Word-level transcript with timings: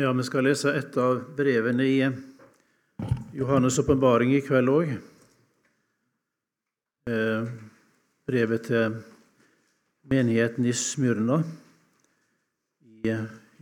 Ja, 0.00 0.12
Vi 0.12 0.22
skal 0.24 0.46
lese 0.48 0.70
et 0.72 0.94
av 0.96 1.18
brevene 1.36 1.84
i 1.84 1.96
Johannes' 3.36 3.76
åpenbaring 3.82 4.30
i 4.32 4.40
kveld 4.40 4.72
òg. 4.72 4.94
Eh, 7.12 7.50
brevet 8.24 8.64
til 8.64 8.96
menigheten 10.08 10.64
i 10.64 10.72
Smyrna 10.72 11.42
i 13.04 13.12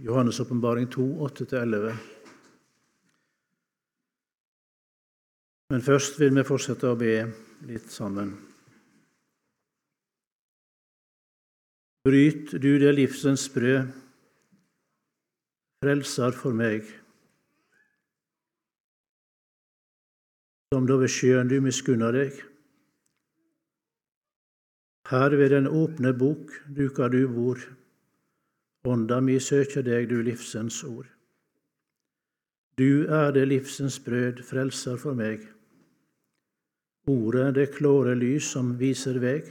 Johannes' 0.06 0.38
åpenbaring 0.46 0.86
2, 0.86 1.10
8-11. 1.26 1.98
Men 5.74 5.82
først 5.82 6.22
vil 6.22 6.38
vi 6.38 6.46
fortsette 6.46 6.86
å 6.86 7.00
be 7.02 7.16
litt 7.66 7.90
sammen. 7.90 8.36
Bryt 12.06 12.54
du 12.54 12.76
det 12.78 12.94
livsens 12.94 13.50
brød, 13.50 13.90
frelser 15.82 16.34
for 16.34 16.56
meg. 16.56 16.86
Som 20.74 20.88
da 20.88 20.96
ved 21.00 21.12
sjøen 21.12 21.50
du 21.50 21.60
miskunner 21.64 22.12
deg. 22.12 22.40
Her 25.08 25.36
ved 25.40 25.54
den 25.54 25.68
åpne 25.70 26.12
bok 26.18 26.50
duker 26.76 27.12
du 27.14 27.22
bord. 27.32 27.62
Ånda 28.88 29.20
mi 29.24 29.38
søker 29.40 29.84
deg, 29.86 30.08
du 30.10 30.18
livsens 30.22 30.82
ord. 30.84 31.06
Du 32.78 33.06
er 33.06 33.32
det 33.34 33.46
livsens 33.48 33.98
brød, 34.02 34.42
frelser 34.46 34.98
for 35.00 35.16
meg. 35.18 35.46
Ordet 37.08 37.54
det 37.56 37.70
klåre 37.78 38.14
lys 38.18 38.50
som 38.52 38.74
viser 38.78 39.18
veg. 39.22 39.48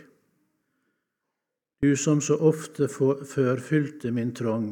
Du 1.82 1.96
som 1.98 2.22
så 2.22 2.38
ofte 2.38 2.88
før 2.88 3.60
fylte 3.62 4.12
min 4.14 4.34
trong. 4.38 4.72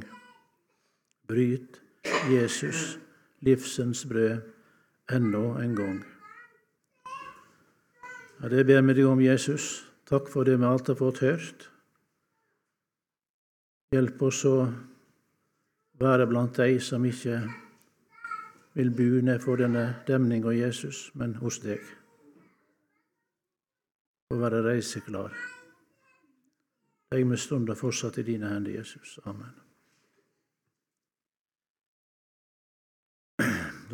Bryt, 1.27 1.81
Jesus, 2.29 2.99
livsens 3.41 4.05
brød, 4.05 4.41
enda 5.11 5.45
en 5.63 5.75
gang. 5.75 6.03
Ja, 8.41 8.49
det 8.49 8.65
ber 8.67 8.81
vi 8.81 8.93
deg 8.93 9.07
om, 9.07 9.21
Jesus. 9.21 9.85
Takk 10.05 10.29
for 10.29 10.45
det 10.45 10.59
vi 10.59 10.67
alt 10.67 10.87
har 10.87 10.99
fått 10.99 11.23
hørt. 11.25 11.69
Hjelp 13.95 14.21
oss 14.27 14.43
å 14.45 14.55
være 16.01 16.27
blant 16.29 16.57
de 16.59 16.79
som 16.83 17.05
ikke 17.07 17.39
vil 18.75 18.91
bo 18.91 19.21
nedfor 19.23 19.61
denne 19.63 19.85
demninga, 20.07 20.51
Jesus, 20.51 21.09
men 21.15 21.37
hos 21.39 21.61
deg. 21.63 21.81
Og 24.33 24.41
være 24.41 24.65
reiseklar. 24.65 25.35
Legg 27.13 27.29
meg 27.29 27.39
stunda 27.39 27.77
fortsatt 27.77 28.19
i 28.19 28.27
dine 28.27 28.51
hender, 28.51 28.75
Jesus. 28.81 29.19
Amen. 29.25 29.64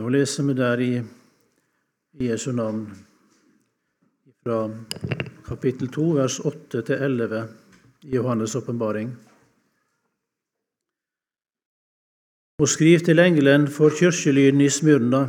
Da 0.01 0.09
leser 0.09 0.47
vi 0.47 0.53
der 0.57 0.79
i, 0.81 0.93
Jesu 2.25 2.51
navn 2.57 2.87
fra 4.41 4.63
kapittel 5.45 5.91
2, 5.93 6.05
vers 6.15 6.39
8-11 6.39 7.43
i 8.09 8.15
Johannes' 8.15 8.57
åpenbaring. 8.57 9.11
Og 12.57 12.73
skriv 12.73 13.05
til 13.05 13.21
engelen 13.21 13.69
for 13.69 13.93
kirkelyden 13.93 14.65
i 14.65 14.73
Smyrna. 14.73 15.21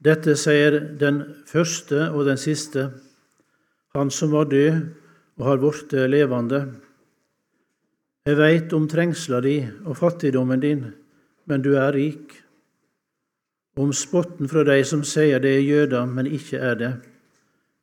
Dette 0.00 0.32
sier 0.32 0.80
den 1.04 1.20
første 1.44 2.06
og 2.08 2.24
den 2.32 2.40
siste, 2.40 2.88
han 3.92 4.08
som 4.08 4.32
var 4.32 4.48
død 4.48 4.80
og 5.36 5.48
har 5.50 5.60
blitt 5.60 5.92
levende. 5.92 6.66
Jeg 8.24 8.40
veit 8.40 8.72
om 8.72 8.88
trengsla 8.88 9.44
di 9.44 9.58
og 9.84 9.98
fattigdommen 10.00 10.64
din, 10.64 10.86
men 11.44 11.60
du 11.60 11.74
er 11.76 11.92
rik 11.92 12.39
om 13.80 13.92
spotten 13.96 14.48
fra 14.48 14.64
de 14.66 14.76
som 14.84 15.02
sier 15.06 15.40
det 15.40 15.54
er 15.56 15.64
jøder, 15.64 16.06
men 16.06 16.28
ikke 16.28 16.58
er 16.60 16.74
det, 16.76 16.90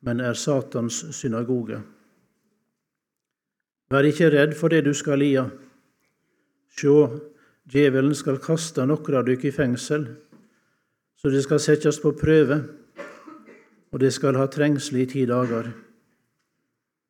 men 0.06 0.20
er 0.22 0.36
Satans 0.38 1.00
synagoge. 1.16 1.80
Vær 3.90 4.06
ikke 4.06 4.30
redd 4.30 4.54
for 4.54 4.70
det 4.70 4.84
du 4.86 4.92
skal 4.94 5.18
lia. 5.22 5.46
Sjå, 6.78 6.94
djevelen 7.66 8.14
skal 8.14 8.38
kaste 8.42 8.84
noen 8.86 9.16
av 9.18 9.26
dykk 9.26 9.48
i 9.48 9.54
fengsel, 9.54 10.04
så 11.18 11.32
det 11.34 11.42
skal 11.46 11.62
settes 11.62 11.98
på 11.98 12.12
prøve, 12.14 12.60
og 13.90 14.00
det 14.04 14.12
skal 14.14 14.36
ha 14.38 14.46
trengsel 14.46 15.00
i 15.02 15.08
ti 15.08 15.24
dager. 15.26 15.72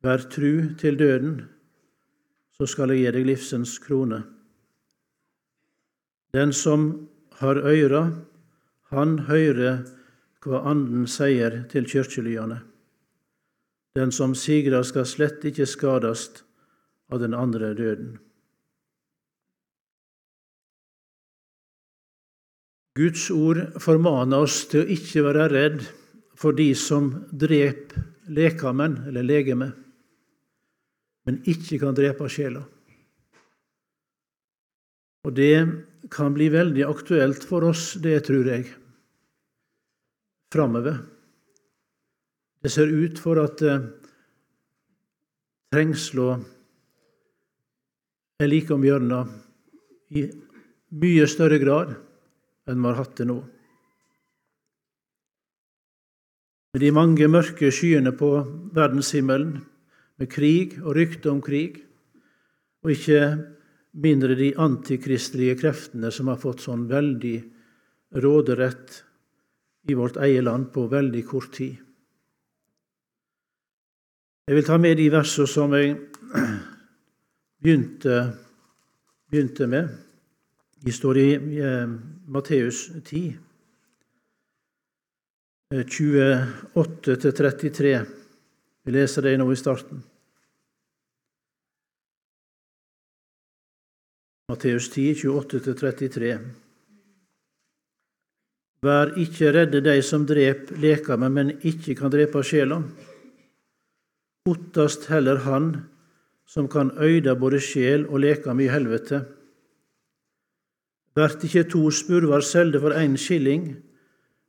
Vær 0.01 0.23
tru 0.31 0.73
til 0.79 0.97
døden, 0.97 1.43
så 2.55 2.65
skal 2.65 2.95
jeg 2.95 3.03
gi 3.03 3.13
deg 3.19 3.27
livsens 3.27 3.75
krone. 3.83 4.23
Den 6.33 6.53
som 6.53 7.09
har 7.41 7.59
øyra, 7.59 8.07
han 8.93 9.25
høyrer 9.29 9.83
hva 10.45 10.63
Anden 10.71 11.05
sier 11.09 11.63
til 11.71 11.87
kirkelyene. 11.89 12.61
Den 13.97 14.13
som 14.15 14.35
sigrar 14.37 14.85
skal 14.87 15.07
slett 15.09 15.45
ikke 15.45 15.67
skadast 15.67 16.43
av 17.11 17.21
den 17.23 17.35
andre 17.35 17.73
døden. 17.77 18.17
Guds 22.99 23.29
ord 23.31 23.61
formaner 23.79 24.43
oss 24.43 24.63
til 24.71 24.83
å 24.83 24.91
ikke 24.91 25.23
være 25.27 25.47
redd 25.53 25.83
for 26.39 26.55
de 26.55 26.71
som 26.75 27.11
dreper 27.31 28.07
lekamen, 28.29 28.99
eller 29.09 29.25
legeme, 29.25 29.71
men 31.25 31.39
ikke 31.49 31.79
kan 31.81 31.95
drepe 31.97 32.27
sjela. 32.29 32.61
Og 35.25 35.33
det 35.35 35.55
kan 36.07 36.33
bli 36.33 36.47
veldig 36.53 36.85
aktuelt 36.87 37.43
for 37.43 37.67
oss, 37.67 37.93
det 37.99 38.21
tror 38.29 38.47
jeg, 38.47 38.69
framover. 40.53 41.01
Det 42.63 42.71
ser 42.71 42.91
ut 42.91 43.19
for 43.19 43.39
at 43.43 43.61
eh, 43.63 43.83
trengsla 45.71 46.39
er 48.39 48.49
like 48.49 48.73
om 48.73 48.83
hjørnet 48.83 50.15
i 50.15 50.25
mye 50.99 51.27
større 51.29 51.59
grad 51.61 51.93
enn 52.69 52.79
vi 52.79 52.89
har 52.89 52.99
hatt 52.99 53.15
det 53.19 53.27
nå. 53.29 53.37
Med 56.73 56.83
de 56.85 56.91
mange 56.93 57.27
mørke 57.31 57.71
skyene 57.73 58.11
på 58.13 58.29
verdenshimmelen, 58.75 59.55
med 60.19 60.29
krig 60.29 60.75
og 60.83 60.93
rykte 60.97 61.31
om 61.31 61.39
krig, 61.41 61.79
og 62.83 62.93
ikke 62.93 63.21
mindre 63.91 64.35
de 64.35 64.53
antikristelige 64.57 65.57
kreftene 65.61 66.11
som 66.11 66.29
har 66.29 66.41
fått 66.41 66.63
sånn 66.65 66.87
veldig 66.89 67.37
råderett 68.21 69.03
i 69.89 69.95
vårt 69.97 70.19
eget 70.21 70.45
land 70.45 70.69
på 70.73 70.87
veldig 70.91 71.23
kort 71.27 71.53
tid. 71.57 71.77
Jeg 74.49 74.57
vil 74.57 74.65
ta 74.65 74.77
med 74.81 74.97
de 74.97 75.09
versene 75.13 75.49
som 75.49 75.73
jeg 75.77 75.95
begynte, 77.61 78.21
begynte 79.29 79.67
med. 79.69 79.91
De 80.79 80.93
står 80.95 81.19
i 81.19 81.27
eh, 81.59 81.91
Matteus 82.31 82.87
10, 83.03 83.35
28-33. 85.69 87.93
Eh, 87.93 88.05
Vi 88.83 88.95
leser 88.95 89.21
det 89.21 89.37
nå 89.37 89.51
i 89.53 89.59
starten. 89.59 90.01
Matteus 94.49 94.87
10, 94.89 95.13
28-33. 95.29 96.37
Vær 98.81 99.11
ikke 99.21 99.51
redde 99.53 99.83
de 99.85 99.93
som 100.01 100.25
drep 100.25 100.71
lekame, 100.81 101.29
men 101.29 101.51
ikke 101.61 101.93
kan 101.99 102.09
drepe 102.09 102.41
sjela. 102.41 102.79
Ottast 104.49 105.05
heller 105.11 105.43
han 105.45 105.69
som 106.49 106.65
kan 106.65 106.89
øyde 106.97 107.37
både 107.37 107.61
sjel 107.61 108.07
og 108.07 108.23
lekame 108.25 108.65
i 108.65 108.73
helvete. 108.73 109.21
Vert 111.13 111.45
ikke 111.45 111.67
to 111.69 111.85
spurvar 111.93 112.41
selde 112.41 112.81
for 112.81 112.97
én 112.97 113.21
skilling, 113.21 113.75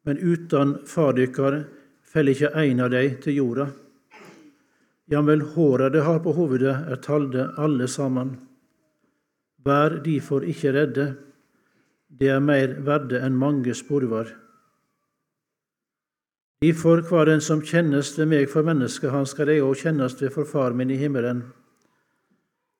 men 0.08 0.16
uten 0.16 0.78
far 0.88 1.12
dykkar 1.12 1.66
fell 2.00 2.32
ikke 2.32 2.54
én 2.56 2.80
av 2.80 2.94
dei 2.96 3.18
til 3.20 3.42
jorda. 3.42 3.68
Jamvel 5.12 5.42
håra 5.52 5.90
de 5.92 6.00
har 6.06 6.22
på 6.24 6.32
hovedet, 6.32 6.86
er 6.88 7.04
talde 7.04 7.50
alle 7.60 7.88
sammen. 7.90 8.38
Vær 9.64 10.00
derfor 10.04 10.40
ikke 10.48 10.72
redde, 10.72 11.06
det 12.08 12.28
er 12.32 12.40
mer 12.40 12.78
verde 12.84 13.20
enn 13.20 13.36
mange 13.36 13.74
sporvar. 13.76 14.30
Derfor 16.60 17.00
hver 17.08 17.28
den 17.28 17.40
som 17.44 17.62
kjennes 17.64 18.12
ved 18.18 18.28
meg 18.28 18.48
for 18.52 18.64
mennesket, 18.64 19.12
han 19.12 19.28
skal 19.28 19.52
jeg 19.52 19.64
òg 19.64 19.80
kjennes 19.80 20.16
ved 20.20 20.32
for 20.34 20.48
Far 20.48 20.76
min 20.76 20.90
i 20.92 20.98
himmelen. 21.00 21.44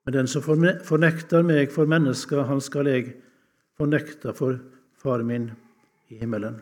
Men 0.04 0.16
den 0.16 0.28
som 0.28 0.42
fornekter 0.42 1.44
meg 1.44 1.72
for 1.72 1.88
mennesket, 1.88 2.44
han 2.48 2.60
skal 2.60 2.88
jeg 2.88 3.14
fornekte 3.76 4.34
for 4.36 4.58
Far 5.00 5.24
min 5.24 5.50
i 6.08 6.18
himmelen. 6.20 6.58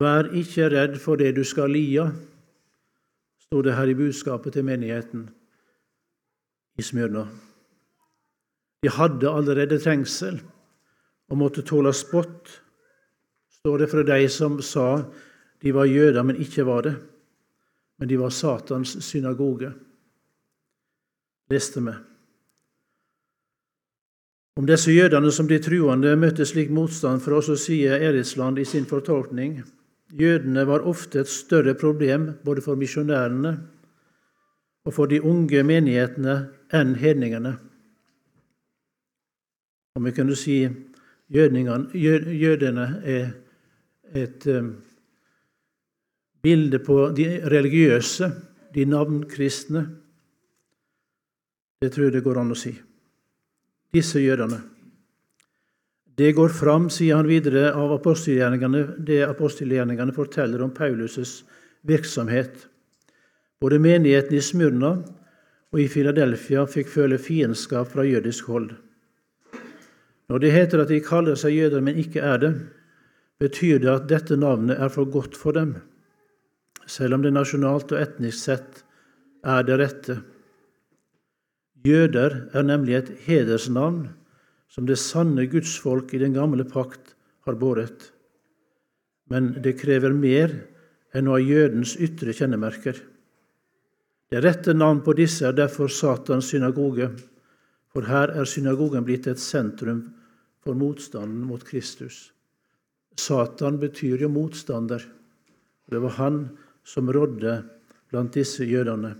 Vær 0.00 0.32
ikke 0.36 0.68
redd 0.72 0.98
for 1.00 1.16
det 1.16 1.36
du 1.36 1.44
skal 1.44 1.72
lia, 1.72 2.10
sto 3.40 3.62
det 3.62 3.76
her 3.76 3.88
i 3.88 3.96
budskapet 3.96 4.56
til 4.56 4.64
menigheten 4.66 5.28
i 6.78 6.82
Smyrna. 6.82 7.26
De 8.82 8.90
hadde 8.92 9.30
allerede 9.30 9.78
trengsel 9.80 10.40
og 11.30 11.38
måtte 11.40 11.64
tåle 11.64 11.92
spott, 11.96 12.50
står 13.60 13.84
det 13.84 13.90
fra 13.92 14.04
de 14.04 14.24
som 14.28 14.58
sa 14.62 14.88
de 15.64 15.72
var 15.72 15.88
jøder, 15.88 16.22
men 16.22 16.36
ikke 16.36 16.66
var 16.68 16.82
det. 16.84 16.96
Men 17.98 18.08
de 18.10 18.18
var 18.20 18.34
Satans 18.34 18.98
synagoge, 19.06 19.70
leste 21.50 21.80
vi. 21.80 21.94
Om 24.60 24.66
disse 24.66 24.92
jødene 24.92 25.32
som 25.32 25.48
de 25.48 25.58
truende 25.62 26.12
møtte 26.18 26.44
slik 26.46 26.68
motstand 26.70 27.22
fra 27.24 27.38
oss, 27.40 27.48
sier 27.64 27.96
Eritsland 27.96 28.58
i 28.58 28.66
sin 28.68 28.84
fortolkning 28.86 29.62
jødene 30.14 30.66
var 30.66 30.84
ofte 30.86 31.22
et 31.24 31.30
større 31.30 31.74
problem 31.74 32.28
både 32.44 32.62
for 32.62 32.78
misjonærene 32.78 33.54
og 34.84 34.94
for 34.94 35.10
de 35.10 35.22
unge 35.22 35.62
menighetene 35.62 36.36
enn 36.74 36.94
hedningene. 36.98 37.54
Om 39.94 40.08
vi 40.08 40.12
kunne 40.16 40.36
si 40.36 40.56
jødene 41.30 42.86
er 43.04 43.28
et 44.14 44.46
um, 44.50 44.74
bilde 46.42 46.78
på 46.82 46.98
de 47.16 47.28
religiøse, 47.50 48.30
de 48.74 48.84
navnkristne. 48.84 49.86
Det 51.80 51.92
tror 51.92 52.08
jeg 52.08 52.16
det 52.16 52.24
går 52.26 52.40
an 52.42 52.52
å 52.54 52.58
si 52.58 52.74
disse 53.94 54.18
jødene. 54.18 54.58
Det 56.14 56.34
går 56.34 56.52
fram, 56.54 56.88
sier 56.90 57.18
han 57.18 57.26
videre, 57.26 57.72
av 57.74 57.92
apostelgjerningene, 57.96 58.84
det 59.06 59.24
apostelgjerningene 59.26 60.14
forteller 60.14 60.62
om 60.62 60.70
Paulus' 60.74 61.42
virksomhet. 61.86 62.68
Både 63.62 63.80
menigheten 63.82 64.36
i 64.38 64.42
Smyrna 64.42 64.96
og 65.74 65.80
i 65.82 65.88
Filadelfia 65.90 66.62
fikk 66.70 66.92
føle 66.92 67.16
fiendskap 67.18 67.88
fra 67.90 68.04
jødisk 68.06 68.46
hold. 68.46 68.68
Når 70.30 70.40
det 70.40 70.52
heter 70.54 70.84
at 70.84 70.90
de 70.92 71.00
kaller 71.02 71.34
seg 71.34 71.56
jøder, 71.56 71.82
men 71.82 71.98
ikke 71.98 72.22
er 72.22 72.38
det, 72.38 72.52
betyr 73.42 73.80
det 73.82 73.90
at 73.90 74.04
dette 74.08 74.36
navnet 74.38 74.78
er 74.78 74.92
for 74.94 75.10
godt 75.10 75.34
for 75.34 75.56
dem, 75.56 75.74
selv 76.86 77.16
om 77.16 77.24
det 77.24 77.32
nasjonalt 77.34 77.90
og 77.90 77.98
etnisk 77.98 78.38
sett 78.38 78.84
er 79.42 79.66
det 79.66 79.80
rette. 79.80 80.16
Jøder 81.84 82.36
er 82.54 82.64
nemlig 82.64 82.94
et 83.00 83.10
hedersnavn 83.26 84.12
som 84.70 84.86
det 84.86 85.00
sanne 85.02 85.48
gudsfolk 85.50 86.14
i 86.14 86.20
den 86.22 86.36
gamle 86.38 86.64
pakt 86.70 87.16
har 87.48 87.58
båret. 87.58 88.12
Men 89.26 89.56
det 89.64 89.74
krever 89.82 90.14
mer 90.14 90.54
enn 91.14 91.26
å 91.26 91.34
ha 91.34 91.42
jødens 91.42 91.96
ytre 91.98 92.30
kjennemerker. 92.36 92.94
Det 94.34 94.40
rette 94.42 94.72
navn 94.74 94.98
på 95.06 95.12
disse 95.14 95.44
er 95.46 95.52
derfor 95.54 95.86
Satans 95.86 96.48
synagoge, 96.50 97.06
for 97.94 98.02
her 98.02 98.32
er 98.34 98.48
synagogen 98.50 99.04
blitt 99.06 99.28
et 99.30 99.38
sentrum 99.38 100.00
for 100.58 100.74
motstanden 100.74 101.44
mot 101.46 101.62
Kristus. 101.62 102.32
Satan 103.14 103.76
betyr 103.78 104.24
jo 104.24 104.30
motstander. 104.34 105.04
Det 105.86 106.00
var 106.02 106.16
han 106.16 106.40
som 106.82 107.12
rådde 107.14 107.60
blant 108.10 108.34
disse 108.34 108.66
jødene. 108.66 109.12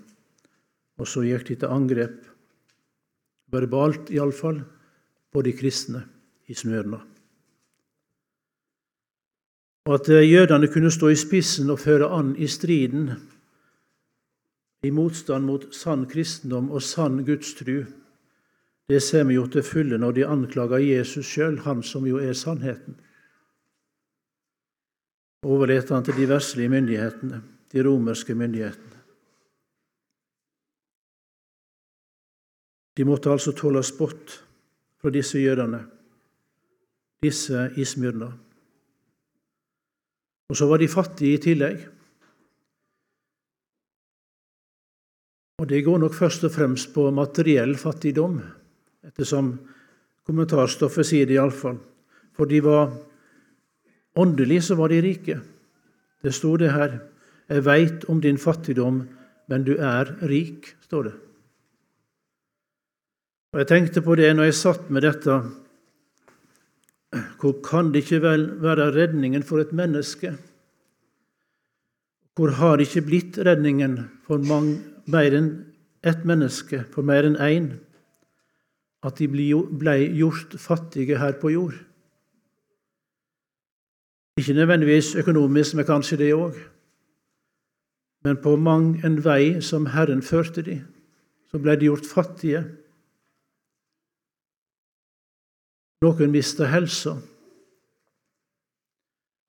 Og 0.99 1.06
så 1.06 1.22
gikk 1.22 1.46
de 1.46 1.56
til 1.62 1.70
angrep 1.70 2.17
verbalt 3.55 4.10
iallfall, 4.10 4.64
på 5.31 5.44
de 5.46 5.52
kristne 5.55 6.00
i 6.50 6.58
Smørna. 6.58 6.99
Og 9.87 9.94
at 9.94 10.10
jødene 10.10 10.72
kunne 10.75 10.90
stå 10.90 11.12
i 11.14 11.20
spissen 11.22 11.70
og 11.70 11.78
føre 11.87 12.10
an 12.19 12.34
i 12.34 12.50
striden 12.50 13.12
i 14.84 14.90
motstand 14.92 15.46
mot 15.48 15.66
sann 15.75 16.04
kristendom 16.10 16.70
og 16.70 16.82
sann 16.84 17.22
gudstru, 17.25 17.84
det 18.88 19.00
ser 19.02 19.25
vi 19.25 19.38
jo 19.38 19.46
til 19.48 19.64
fulle 19.64 19.98
når 19.98 20.12
de 20.12 20.26
anklager 20.28 20.82
Jesus 20.84 21.26
sjøl, 21.26 21.58
han 21.64 21.82
som 21.82 22.04
jo 22.06 22.20
er 22.20 22.36
sannheten. 22.36 22.98
Overlater 25.44 25.96
han 25.96 26.04
til 26.04 26.16
de 26.16 26.28
verslige 26.28 26.72
myndighetene, 26.72 27.40
de 27.72 27.84
romerske 27.84 28.36
myndighetene. 28.36 29.00
De 32.96 33.04
måtte 33.04 33.32
altså 33.32 33.52
tåle 33.56 33.82
spott 33.82 34.36
fra 35.00 35.10
disse 35.10 35.40
jødene, 35.40 35.81
disse 37.25 37.70
i 37.76 37.84
Smyrna. 37.84 38.31
Og 40.48 40.56
så 40.56 40.69
var 40.69 40.78
de 40.78 40.88
fattige 40.88 41.34
i 41.34 41.42
tillegg. 41.42 41.81
Og 45.62 45.69
det 45.71 45.85
går 45.87 46.01
nok 46.03 46.15
først 46.17 46.45
og 46.49 46.53
fremst 46.55 46.91
på 46.95 47.06
materiell 47.15 47.77
fattigdom, 47.79 48.41
ettersom 49.06 49.53
kommentarstoffet 50.27 51.06
sier 51.06 51.29
det 51.31 51.37
iallfall. 51.37 51.77
For 52.35 52.51
de 52.51 52.59
var 52.65 52.89
åndelig 54.19 54.65
så 54.67 54.79
var 54.79 54.91
de 54.91 55.03
rike. 55.05 55.37
Det 56.25 56.33
sto 56.35 56.56
det 56.59 56.73
her. 56.75 56.97
Jeg 57.49 57.67
veit 57.67 58.06
om 58.11 58.23
din 58.25 58.41
fattigdom, 58.41 59.05
men 59.47 59.67
du 59.67 59.77
er 59.77 60.11
rik, 60.27 60.73
står 60.89 61.11
det. 61.11 61.15
Og 63.55 63.61
Jeg 63.61 63.69
tenkte 63.71 64.03
på 64.03 64.17
det 64.19 64.33
når 64.35 64.49
jeg 64.49 64.56
satt 64.59 64.89
med 64.91 65.05
dette. 65.06 65.37
Hvor 67.39 67.61
kan 67.62 67.93
det 67.93 68.03
ikke 68.03 68.23
vel 68.25 68.49
være 68.65 68.89
redningen 68.97 69.45
for 69.47 69.62
et 69.62 69.71
menneske? 69.71 70.33
Hvor 72.35 72.51
har 72.59 72.77
det 72.77 72.89
ikke 72.89 73.06
blitt 73.06 73.39
redningen 73.39 74.01
for 74.27 74.43
mange, 74.43 74.81
mer 75.06 75.35
enn 75.37 75.49
ett 76.05 76.25
menneske, 76.29 76.85
for 76.93 77.06
mer 77.06 77.27
enn 77.27 77.41
én? 77.41 77.73
At 79.05 79.21
de 79.21 79.29
ble 79.29 79.97
gjort 80.17 80.56
fattige 80.61 81.19
her 81.21 81.37
på 81.41 81.53
jord. 81.53 81.77
Ikke 84.41 84.56
nødvendigvis 84.56 85.15
økonomisk, 85.15 85.75
men 85.75 85.87
kanskje 85.87 86.19
det 86.19 86.33
òg. 86.35 86.56
Men 88.25 88.41
på 88.41 88.56
mang 88.56 88.97
en 89.05 89.21
vei 89.25 89.61
som 89.61 89.87
Herren 89.93 90.23
førte 90.23 90.65
de, 90.65 90.81
så 91.51 91.61
ble 91.61 91.77
de 91.77 91.91
gjort 91.91 92.09
fattige. 92.09 92.65
Noen 96.03 96.33
mista 96.33 96.67
helsa. 96.73 97.19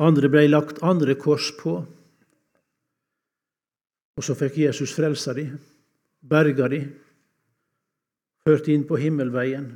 Andre 0.03 0.29
ble 0.29 0.43
lagt 0.51 0.83
andre 0.83 1.15
kors 1.15 1.49
på. 1.55 1.79
Og 4.15 4.23
så 4.23 4.35
fikk 4.37 4.61
Jesus 4.63 4.93
frelsa 4.95 5.33
de, 5.35 5.49
berga 6.23 6.69
de, 6.71 6.81
ført 8.47 8.69
inn 8.71 8.85
på 8.87 8.99
himmelveien 9.01 9.73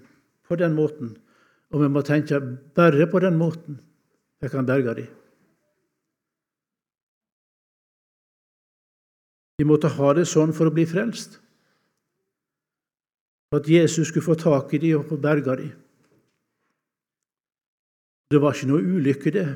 på 0.47 0.57
den 0.59 0.75
måten. 0.77 1.13
Og 1.73 1.83
vi 1.83 1.89
må 1.91 2.03
tenke 2.05 2.39
bare 2.75 3.07
på 3.09 3.21
den 3.21 3.37
måten 3.37 3.81
fikk 4.39 4.55
han 4.55 4.69
berga 4.69 4.95
de. 4.97 5.05
De 9.59 9.67
måtte 9.67 9.91
ha 9.91 10.13
det 10.15 10.23
sånn 10.29 10.53
for 10.55 10.69
å 10.69 10.73
bli 10.73 10.85
frelst. 10.87 11.35
For 13.49 13.59
at 13.59 13.67
Jesus 13.67 14.07
skulle 14.07 14.23
få 14.23 14.37
tak 14.39 14.71
i 14.77 14.79
de 14.79 14.93
og 14.95 15.09
få 15.09 15.17
berga 15.19 15.57
de. 15.59 15.67
Det 18.29 18.39
var 18.39 18.55
ikke 18.55 18.69
noe 18.69 18.85
ulykke, 18.85 19.33
det. 19.33 19.47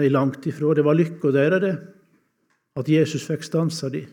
Nei, 0.00 0.08
langt 0.10 0.48
ifra. 0.48 0.72
Det 0.74 0.84
var 0.84 0.96
lykka 0.96 1.30
deres, 1.36 1.62
det, 1.62 1.74
at 2.76 2.88
Jesus 2.88 3.24
fikk 3.24 3.44
stansa 3.46 3.88
de. 3.92 4.04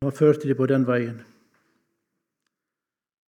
Han 0.00 0.14
førte 0.16 0.48
de 0.48 0.56
på 0.56 0.68
den 0.70 0.86
veien. 0.88 1.18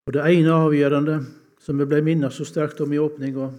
Og 0.08 0.12
Det 0.12 0.24
ene 0.24 0.56
avgjørende 0.56 1.18
som 1.60 1.78
vi 1.78 1.86
ble 1.88 2.00
minnet 2.04 2.32
så 2.32 2.46
sterkt 2.48 2.80
om 2.80 2.92
i 2.92 3.00
åpninga, 3.00 3.50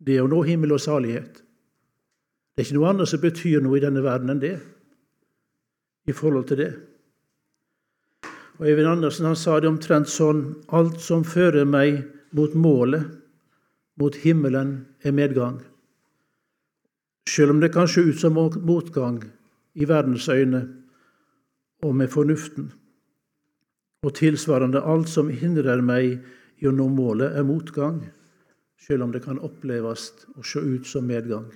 det 0.00 0.16
er 0.16 0.24
å 0.24 0.30
nå 0.30 0.42
himmel 0.44 0.74
og 0.76 0.80
salighet. 0.80 1.42
Det 2.56 2.62
er 2.62 2.66
ikke 2.66 2.76
noe 2.78 2.90
annet 2.92 3.10
som 3.10 3.20
betyr 3.20 3.64
noe 3.64 3.76
i 3.76 3.84
denne 3.84 4.04
verden 4.04 4.32
enn 4.32 4.40
det, 4.40 4.54
i 6.08 6.14
forhold 6.16 6.48
til 6.48 6.60
det. 6.62 6.70
Og 8.56 8.68
Eivind 8.70 8.88
Andersen 8.88 9.28
han 9.28 9.36
sa 9.36 9.58
det 9.60 9.68
omtrent 9.68 10.08
sånn 10.08 10.42
Alt 10.72 11.02
som 11.04 11.24
fører 11.28 11.68
meg 11.68 12.00
mot 12.36 12.54
målet, 12.56 13.04
mot 14.00 14.16
himmelen, 14.24 14.86
er 15.04 15.12
medgang. 15.12 15.60
Selv 17.28 17.50
om 17.50 17.60
det 17.60 17.72
kan 17.74 17.88
se 17.88 18.00
ut 18.00 18.20
som 18.20 18.38
motgang 18.62 19.22
i 19.74 19.88
verdens 19.88 20.28
øyne 20.28 20.62
og 21.82 21.94
med 21.96 22.08
fornuften. 22.08 22.72
Og 24.02 24.14
tilsvarende 24.14 24.82
alt 24.82 25.08
som 25.08 25.28
hindrer 25.28 25.82
meg 25.82 26.20
i 26.62 26.68
å 26.68 26.72
nå 26.72 26.86
målet, 26.88 27.34
er 27.36 27.44
motgang, 27.44 28.00
selv 28.78 29.02
om 29.04 29.12
det 29.12 29.24
kan 29.24 29.40
oppleves 29.42 30.12
og 30.36 30.46
se 30.46 30.62
ut 30.62 30.86
som 30.86 31.04
medgang. 31.04 31.48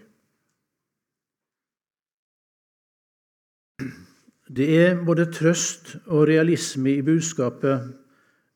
Det 4.50 4.66
er 4.76 4.98
både 5.06 5.28
trøst 5.30 5.94
og 6.06 6.26
realisme 6.28 6.96
i 6.98 7.04
budskapet 7.06 7.92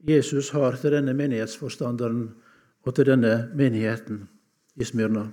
Jesus 0.04 0.50
har 0.50 0.76
til 0.76 0.92
denne 0.98 1.14
menighetsforstanderen 1.16 2.26
og 2.84 2.96
til 2.96 3.08
denne 3.08 3.36
menigheten 3.54 4.24
i 4.76 4.84
Smyrna. 4.84 5.28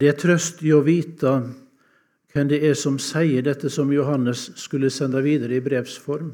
Det 0.00 0.08
er 0.08 0.16
trøst 0.16 0.62
i 0.64 0.70
å 0.72 0.80
vite 0.80 1.30
hvem 2.32 2.48
det 2.48 2.62
er 2.64 2.76
som 2.78 2.96
sier 3.02 3.44
dette 3.44 3.68
som 3.68 3.90
Johannes 3.92 4.46
skulle 4.56 4.88
sende 4.88 5.20
videre 5.20 5.58
i 5.58 5.64
brevsform. 5.64 6.30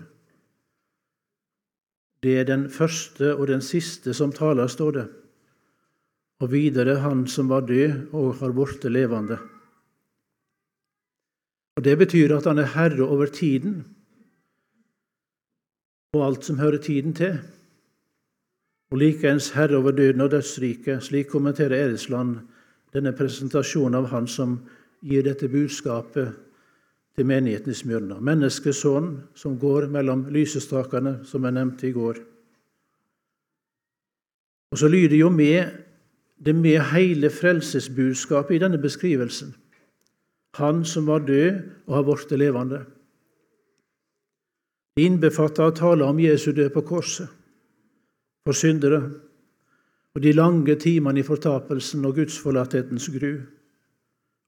Det 2.23 2.37
er 2.41 2.47
den 2.47 2.69
første 2.71 3.33
og 3.35 3.49
den 3.51 3.65
siste 3.65 4.15
som 4.15 4.31
taler, 4.35 4.71
står 4.71 4.93
det, 4.95 5.05
og 6.43 6.53
videre 6.53 7.01
han 7.03 7.27
som 7.31 7.51
var 7.51 7.67
død 7.67 8.15
og 8.15 8.39
har 8.39 8.55
blitt 8.55 8.87
levende. 8.87 9.41
Og 11.77 11.83
Det 11.85 11.99
betyr 11.99 12.39
at 12.39 12.47
han 12.47 12.59
er 12.59 12.73
herre 12.73 13.05
over 13.05 13.27
tiden 13.27 13.85
og 16.15 16.23
alt 16.25 16.45
som 16.45 16.59
hører 16.59 16.79
tiden 16.81 17.13
til, 17.15 17.35
og 18.91 18.99
likeens 19.03 19.51
herre 19.53 19.77
over 19.77 19.93
døden 19.93 20.23
og 20.25 20.31
dødsriket. 20.31 21.03
Slik 21.03 21.29
kommenterer 21.29 21.75
Eresland 21.77 22.39
denne 22.97 23.13
presentasjonen 23.17 23.99
av 24.01 24.11
han 24.11 24.27
som 24.31 24.59
gir 25.05 25.25
dette 25.27 25.49
budskapet 25.53 26.33
til 27.17 27.29
menigheten 27.29 27.73
i 27.73 27.77
Smyrna. 27.77 28.19
Menneskesønnen 28.21 29.21
som 29.37 29.59
går 29.61 29.89
mellom 29.93 30.27
lysestakene, 30.33 31.21
som 31.25 31.45
jeg 31.45 31.57
nevnte 31.57 31.89
i 31.89 31.95
går. 31.97 32.21
Og 34.73 34.81
så 34.81 34.89
lyder 34.93 35.17
jo 35.17 35.31
med 35.33 35.71
det 36.45 36.55
med 36.57 36.83
hele 36.93 37.31
frelsesbudskapet 37.33 38.57
i 38.57 38.61
denne 38.61 38.81
beskrivelsen. 38.81 39.55
Han 40.57 40.85
som 40.85 41.07
var 41.07 41.25
død 41.25 41.63
og 41.87 41.95
har 41.95 42.05
blitt 42.05 42.35
levende. 42.37 42.83
Det 44.97 45.05
innbefatter 45.05 45.69
å 45.69 45.77
tale 45.77 46.05
om 46.05 46.21
Jesu 46.21 46.51
død 46.57 46.71
på 46.73 46.83
korset 46.89 47.29
for 48.47 48.57
syndere 48.57 49.03
og 50.17 50.23
de 50.25 50.33
lange 50.33 50.79
timene 50.81 51.21
i 51.21 51.27
fortapelsen 51.27 52.07
og 52.09 52.15
gudsforlatthetens 52.17 53.11
gru 53.13 53.35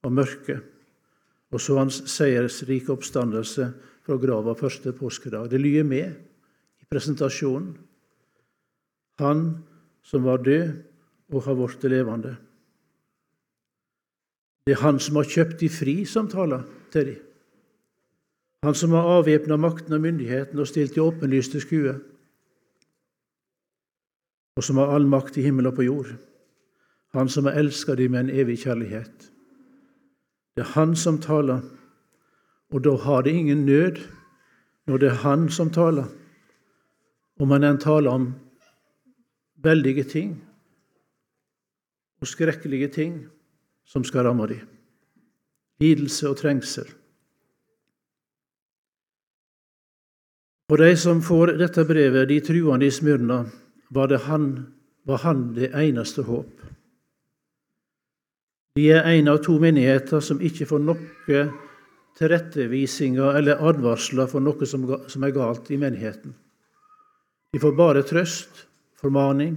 og 0.06 0.14
mørke, 0.16 0.54
og 1.52 1.60
så 1.60 1.76
hans 1.76 1.98
seiersrike 2.08 2.94
oppstandelse 2.94 3.66
fra 4.06 4.16
grava 4.16 4.54
første 4.56 4.94
påskedag. 4.96 5.50
Det 5.52 5.60
lyder 5.60 5.84
med 5.84 6.16
i 6.80 6.88
presentasjonen. 6.88 7.76
Han 9.20 9.44
som 10.02 10.24
var 10.24 10.40
død 10.40 10.72
og 11.36 11.44
har 11.44 11.60
blitt 11.60 11.84
levende. 11.92 12.36
Det 14.64 14.72
er 14.72 14.84
han 14.86 15.00
som 15.00 15.20
har 15.20 15.28
kjøpt 15.28 15.60
de 15.60 15.68
fri, 15.68 16.04
som 16.08 16.28
taler 16.32 16.64
til 16.92 17.12
dem. 17.12 17.24
Han 18.64 18.74
som 18.74 18.96
har 18.96 19.06
avvæpna 19.18 19.56
makten 19.60 19.92
og 19.92 20.00
myndigheten 20.00 20.58
og 20.58 20.66
stilt 20.66 20.96
de 20.96 21.04
åpenlyste 21.04 21.60
skue, 21.60 21.92
og 24.58 24.64
som 24.66 24.80
har 24.80 24.90
all 24.90 25.06
makt 25.06 25.36
i 25.38 25.44
himmel 25.46 25.68
og 25.70 25.76
på 25.76 25.84
jord. 25.86 26.08
Han 27.14 27.28
som 27.30 27.46
har 27.46 27.60
elska 27.60 27.94
dem 27.94 28.10
med 28.10 28.26
en 28.26 28.30
evig 28.42 28.56
kjærlighet. 28.64 29.28
Det 30.56 30.64
er 30.64 30.72
Han 30.74 30.96
som 30.96 31.20
taler, 31.22 31.60
og 32.74 32.84
da 32.84 32.96
har 32.96 33.22
det 33.22 33.30
ingen 33.30 33.66
nød 33.66 34.00
når 34.86 34.98
det 34.98 35.08
er 35.08 35.22
Han 35.22 35.48
som 35.48 35.70
taler, 35.70 36.08
om 37.40 37.50
han 37.50 37.64
enn 37.64 37.78
taler 37.78 38.10
om 38.10 38.34
veldige 39.62 40.04
ting 40.04 40.34
og 42.20 42.26
skrekkelige 42.26 42.88
ting 42.88 43.28
som 43.86 44.04
skal 44.04 44.26
ramme 44.26 44.46
dem. 44.46 44.66
Lidelse 45.80 46.28
og 46.28 46.36
trengsel. 46.36 46.90
For 50.68 50.76
de 50.76 50.96
som 50.96 51.22
får 51.22 51.54
dette 51.62 51.84
brevet, 51.84 52.28
de 52.28 52.40
truende 52.40 52.86
i 52.86 52.90
Smyrna, 52.90 53.44
var, 53.88 54.14
han, 54.28 54.66
var 55.04 55.18
han 55.24 55.54
det 55.54 55.72
eneste 55.74 56.22
håp. 56.22 56.52
Vi 58.78 58.90
er 58.94 59.08
en 59.10 59.28
av 59.32 59.40
to 59.42 59.56
menigheter 59.58 60.22
som 60.22 60.42
ikke 60.44 60.68
får 60.70 60.84
noe 60.84 61.40
tilrettevisninger 62.18 63.38
eller 63.40 63.62
advarsler 63.70 64.28
for 64.30 64.44
noe 64.44 64.68
som, 64.68 64.84
som 65.10 65.24
er 65.26 65.34
galt 65.34 65.70
i 65.74 65.80
menigheten. 65.80 66.34
De 67.52 67.58
får 67.62 67.74
bare 67.78 68.04
trøst, 68.06 68.66
formaning, 69.00 69.56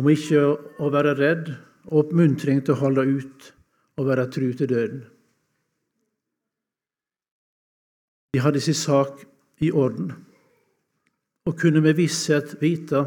om 0.00 0.08
ikke 0.08 0.42
å 0.80 0.90
være 0.92 1.16
redd, 1.18 1.52
og 1.90 2.04
oppmuntring 2.04 2.60
til 2.62 2.76
å 2.76 2.82
holde 2.84 3.04
ut 3.10 3.46
og 3.98 4.06
være 4.06 4.28
tru 4.30 4.52
til 4.54 4.68
døden. 4.70 5.00
De 8.32 8.40
hadde 8.40 8.62
sin 8.62 8.78
sak 8.78 9.24
i 9.60 9.72
orden 9.74 10.12
og 11.46 11.58
kunne 11.58 11.82
med 11.82 11.96
visshet 11.98 12.56
vite 12.60 13.02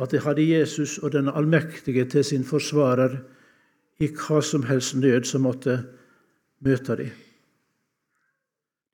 at 0.00 0.12
de 0.12 0.20
hadde 0.20 0.44
Jesus 0.44 0.98
og 0.98 1.12
den 1.12 1.28
allmektige 1.28 2.04
til 2.08 2.24
sin 2.24 2.44
forsvarer 2.44 3.18
i 4.00 4.08
hva 4.12 4.42
som 4.44 4.66
helst 4.68 4.96
nød 4.96 5.24
som 5.28 5.46
måtte 5.46 5.78
møte 6.64 6.96
dem. 7.00 7.14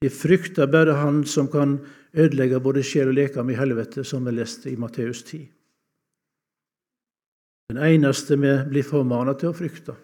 De 0.02 0.11
frykter 0.11 0.66
bare 0.66 0.99
Han 0.99 1.25
som 1.25 1.49
kan 1.49 1.78
ødelegge 2.14 2.61
både 2.61 2.82
sjel 2.82 3.08
og 3.08 3.14
lekam 3.14 3.50
i 3.50 3.58
helvete, 3.58 4.04
som 4.04 4.26
vi 4.26 4.34
leste 4.34 4.70
i 4.70 4.76
Matteus 4.76 5.22
10. 5.22 5.49
Den 7.70 7.78
eneste 7.78 8.37
vi 8.37 8.56
blir 8.68 8.82
formanet 8.82 9.38
til 9.38 9.52
å 9.52 9.56
frykte. 9.56 9.94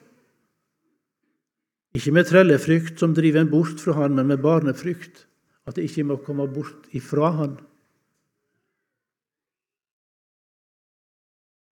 Ikke 1.98 2.14
med 2.14 2.28
trellefrykt 2.30 3.00
som 3.00 3.14
driver 3.14 3.42
en 3.42 3.50
bort 3.50 3.82
fra 3.82 3.96
Han, 3.98 4.14
men 4.14 4.30
med 4.30 4.42
barnefrykt, 4.42 5.26
at 5.66 5.76
det 5.76 5.88
ikke 5.88 6.04
må 6.04 6.16
komme 6.22 6.46
bort 6.46 6.86
ifra 6.94 7.32
Han. 7.34 7.58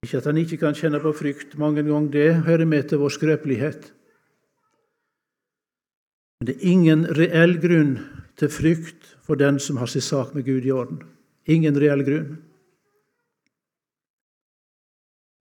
Ikke 0.04 0.20
at 0.20 0.28
han 0.28 0.38
ikke 0.40 0.58
kan 0.60 0.76
kjenne 0.76 1.00
på 1.02 1.12
frykt 1.16 1.56
mange 1.58 1.82
ganger, 1.86 2.10
det 2.12 2.44
hører 2.46 2.68
med 2.68 2.88
til 2.90 3.00
vår 3.02 3.14
skrøpelighet. 3.16 3.92
Men 6.40 6.50
det 6.50 6.56
er 6.56 6.68
ingen 6.68 7.06
reell 7.16 7.56
grunn 7.62 7.94
til 8.36 8.52
frykt 8.52 9.14
for 9.24 9.40
den 9.40 9.58
som 9.62 9.80
har 9.80 9.88
sin 9.90 10.04
sak 10.04 10.34
med 10.34 10.44
Gud 10.44 10.66
i 10.66 10.74
orden. 10.74 11.00
Ingen 11.48 11.78
reell 11.80 12.04
grunn. 12.04 12.36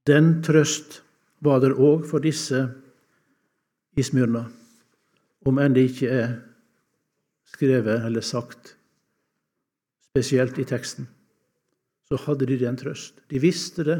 Den 0.05 0.41
trøst 0.45 1.01
var 1.41 1.59
der 1.59 1.75
òg 1.75 2.05
for 2.07 2.23
disse 2.23 2.61
i 3.97 4.03
Smyrna, 4.05 4.45
om 5.45 5.59
enn 5.61 5.75
det 5.75 5.87
ikke 5.89 6.09
er 6.13 6.33
skrevet 7.49 8.05
eller 8.05 8.25
sagt 8.25 8.75
spesielt 10.15 10.59
i 10.61 10.67
teksten. 10.67 11.07
Så 12.07 12.19
hadde 12.23 12.47
de 12.47 12.57
den 12.61 12.77
trøst. 12.77 13.17
De 13.29 13.41
visste 13.41 13.83
det. 13.83 13.97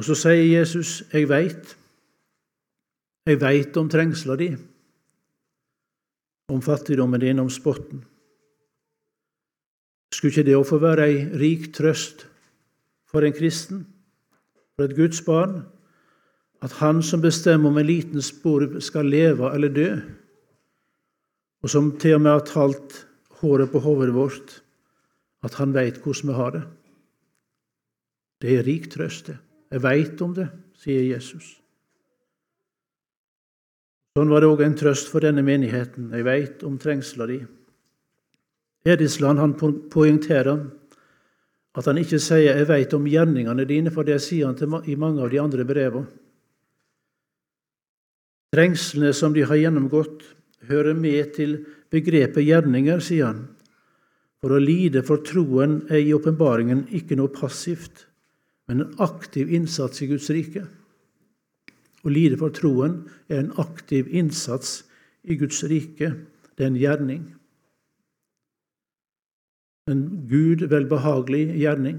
Og 0.00 0.04
så 0.04 0.14
sier 0.16 0.58
Jesus, 0.58 1.02
'Jeg 1.12 1.28
veit'. 1.28 1.76
Jeg 3.26 3.40
veit 3.40 3.76
om 3.76 3.88
trengsla 3.88 4.36
di, 4.36 4.56
om 6.48 6.62
fattigdommen 6.62 7.20
din, 7.20 7.38
om 7.38 7.50
spotten. 7.50 8.04
Skulle 10.12 10.30
ikke 10.32 10.46
det 10.46 10.56
å 10.56 10.64
få 10.64 10.78
være 10.80 11.04
ei 11.04 11.18
rik 11.36 11.66
trøst 11.74 12.24
for 13.04 13.20
en 13.20 13.36
kristen, 13.36 13.84
for 14.74 14.84
et 14.88 14.96
Guds 14.96 15.20
barn, 15.20 15.66
at 16.62 16.72
han 16.80 17.02
som 17.02 17.20
bestemmer 17.20 17.68
om 17.68 17.78
en 17.78 17.86
liten 17.86 18.22
spor 18.22 18.80
skal 18.80 19.04
leve 19.04 19.52
eller 19.54 19.68
dø, 19.68 20.00
og 21.62 21.70
som 21.70 21.92
til 21.98 22.14
og 22.14 22.20
med 22.24 22.30
har 22.30 22.46
talt 22.48 23.06
håret 23.42 23.70
på 23.70 23.84
hodet 23.84 24.14
vårt, 24.14 24.62
at 25.44 25.54
han 25.60 25.76
veit 25.76 26.00
hvordan 26.00 26.32
vi 26.32 26.40
har 26.40 26.50
det? 26.50 26.64
Det 28.40 28.58
er 28.58 28.66
rik 28.66 28.90
trøst, 28.90 29.26
det. 29.26 29.38
Jeg 29.70 29.82
veit 29.84 30.22
om 30.24 30.34
det, 30.34 30.48
sier 30.80 31.04
Jesus. 31.06 31.60
Sånn 34.18 34.30
var 34.32 34.42
det 34.42 34.50
òg 34.50 34.64
en 34.66 34.74
trøst 34.74 35.10
for 35.12 35.22
denne 35.22 35.44
menigheten. 35.46 36.08
Jeg 36.10 36.26
veit 36.26 36.64
om 36.66 36.78
trengsla 36.82 37.28
di. 37.30 37.38
Edisland 38.90 39.38
han 39.38 39.54
poengterer 39.54 40.64
at 41.78 41.86
han 41.86 41.98
ikke 41.98 42.18
sier 42.18 42.56
'jeg 42.56 42.66
veit 42.66 42.94
om 42.94 43.06
gjerningene 43.06 43.64
dine', 43.64 43.92
for 43.92 44.02
det 44.02 44.20
sier 44.20 44.46
han 44.46 44.82
i 44.88 44.96
mange 44.96 45.22
av 45.22 45.30
de 45.30 45.38
andre 45.38 45.64
brevene. 45.64 46.06
Trengslene 48.52 49.12
som 49.14 49.32
de 49.32 49.42
har 49.42 49.56
gjennomgått, 49.56 50.24
hører 50.66 50.94
med 50.94 51.34
til 51.34 51.66
begrepet 51.90 52.44
gjerninger, 52.44 53.00
sier 53.00 53.26
han. 53.26 53.48
For 54.42 54.50
å 54.50 54.58
lide 54.58 55.02
for 55.02 55.18
troen 55.18 55.86
er 55.88 56.02
i 56.02 56.12
åpenbaringen 56.12 56.88
ikke 56.90 57.16
noe 57.16 57.28
passivt, 57.28 58.09
men 58.70 58.84
en 58.84 59.00
aktiv 59.02 59.48
innsats 59.50 59.98
i 60.02 60.06
Guds 60.06 60.28
rike. 60.30 60.60
Å 62.06 62.10
lide 62.12 62.36
for 62.38 62.54
troen 62.54 63.00
er 63.26 63.40
en 63.40 63.48
aktiv 63.58 64.06
innsats 64.14 64.84
i 65.26 65.34
Guds 65.40 65.64
rike. 65.66 66.12
Det 66.54 66.62
er 66.62 66.70
en 66.70 66.78
gjerning. 66.78 67.24
En 69.90 70.04
Gud 70.30 70.62
velbehagelig 70.70 71.48
gjerning. 71.58 71.98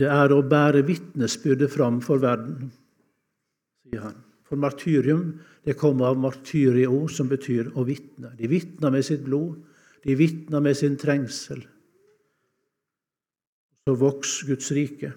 Det 0.00 0.08
er 0.08 0.32
å 0.32 0.40
bære 0.40 0.86
vitnesbyrdet 0.88 1.76
fram 1.76 2.00
for 2.00 2.24
verden, 2.24 2.72
sier 3.84 4.08
han. 4.08 4.18
For 4.48 4.56
martyrium 4.56 5.34
det 5.68 5.76
kommer 5.76 6.08
av 6.14 6.24
martyrio, 6.24 7.04
som 7.12 7.28
betyr 7.28 7.74
å 7.76 7.84
vitne. 7.84 8.32
De 8.40 8.48
vitner 8.48 8.96
med 8.96 9.04
sitt 9.04 9.28
blod, 9.28 9.60
de 10.08 10.16
vitner 10.16 10.64
med 10.64 10.80
sin 10.80 10.96
trengsel 10.96 11.66
så 13.86 13.94
vokser 13.94 14.48
Guds 14.50 14.72
rike. 14.74 15.12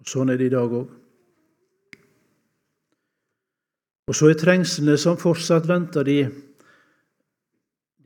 Og 0.00 0.08
Sånn 0.08 0.32
er 0.32 0.40
det 0.40 0.48
i 0.48 0.54
dag 0.54 0.72
òg. 0.72 0.88
Og 4.06 4.14
så 4.14 4.30
er 4.30 4.38
trengslene 4.40 4.94
som 5.02 5.18
fortsatt 5.20 5.66
venter 5.68 6.06
de, 6.06 6.20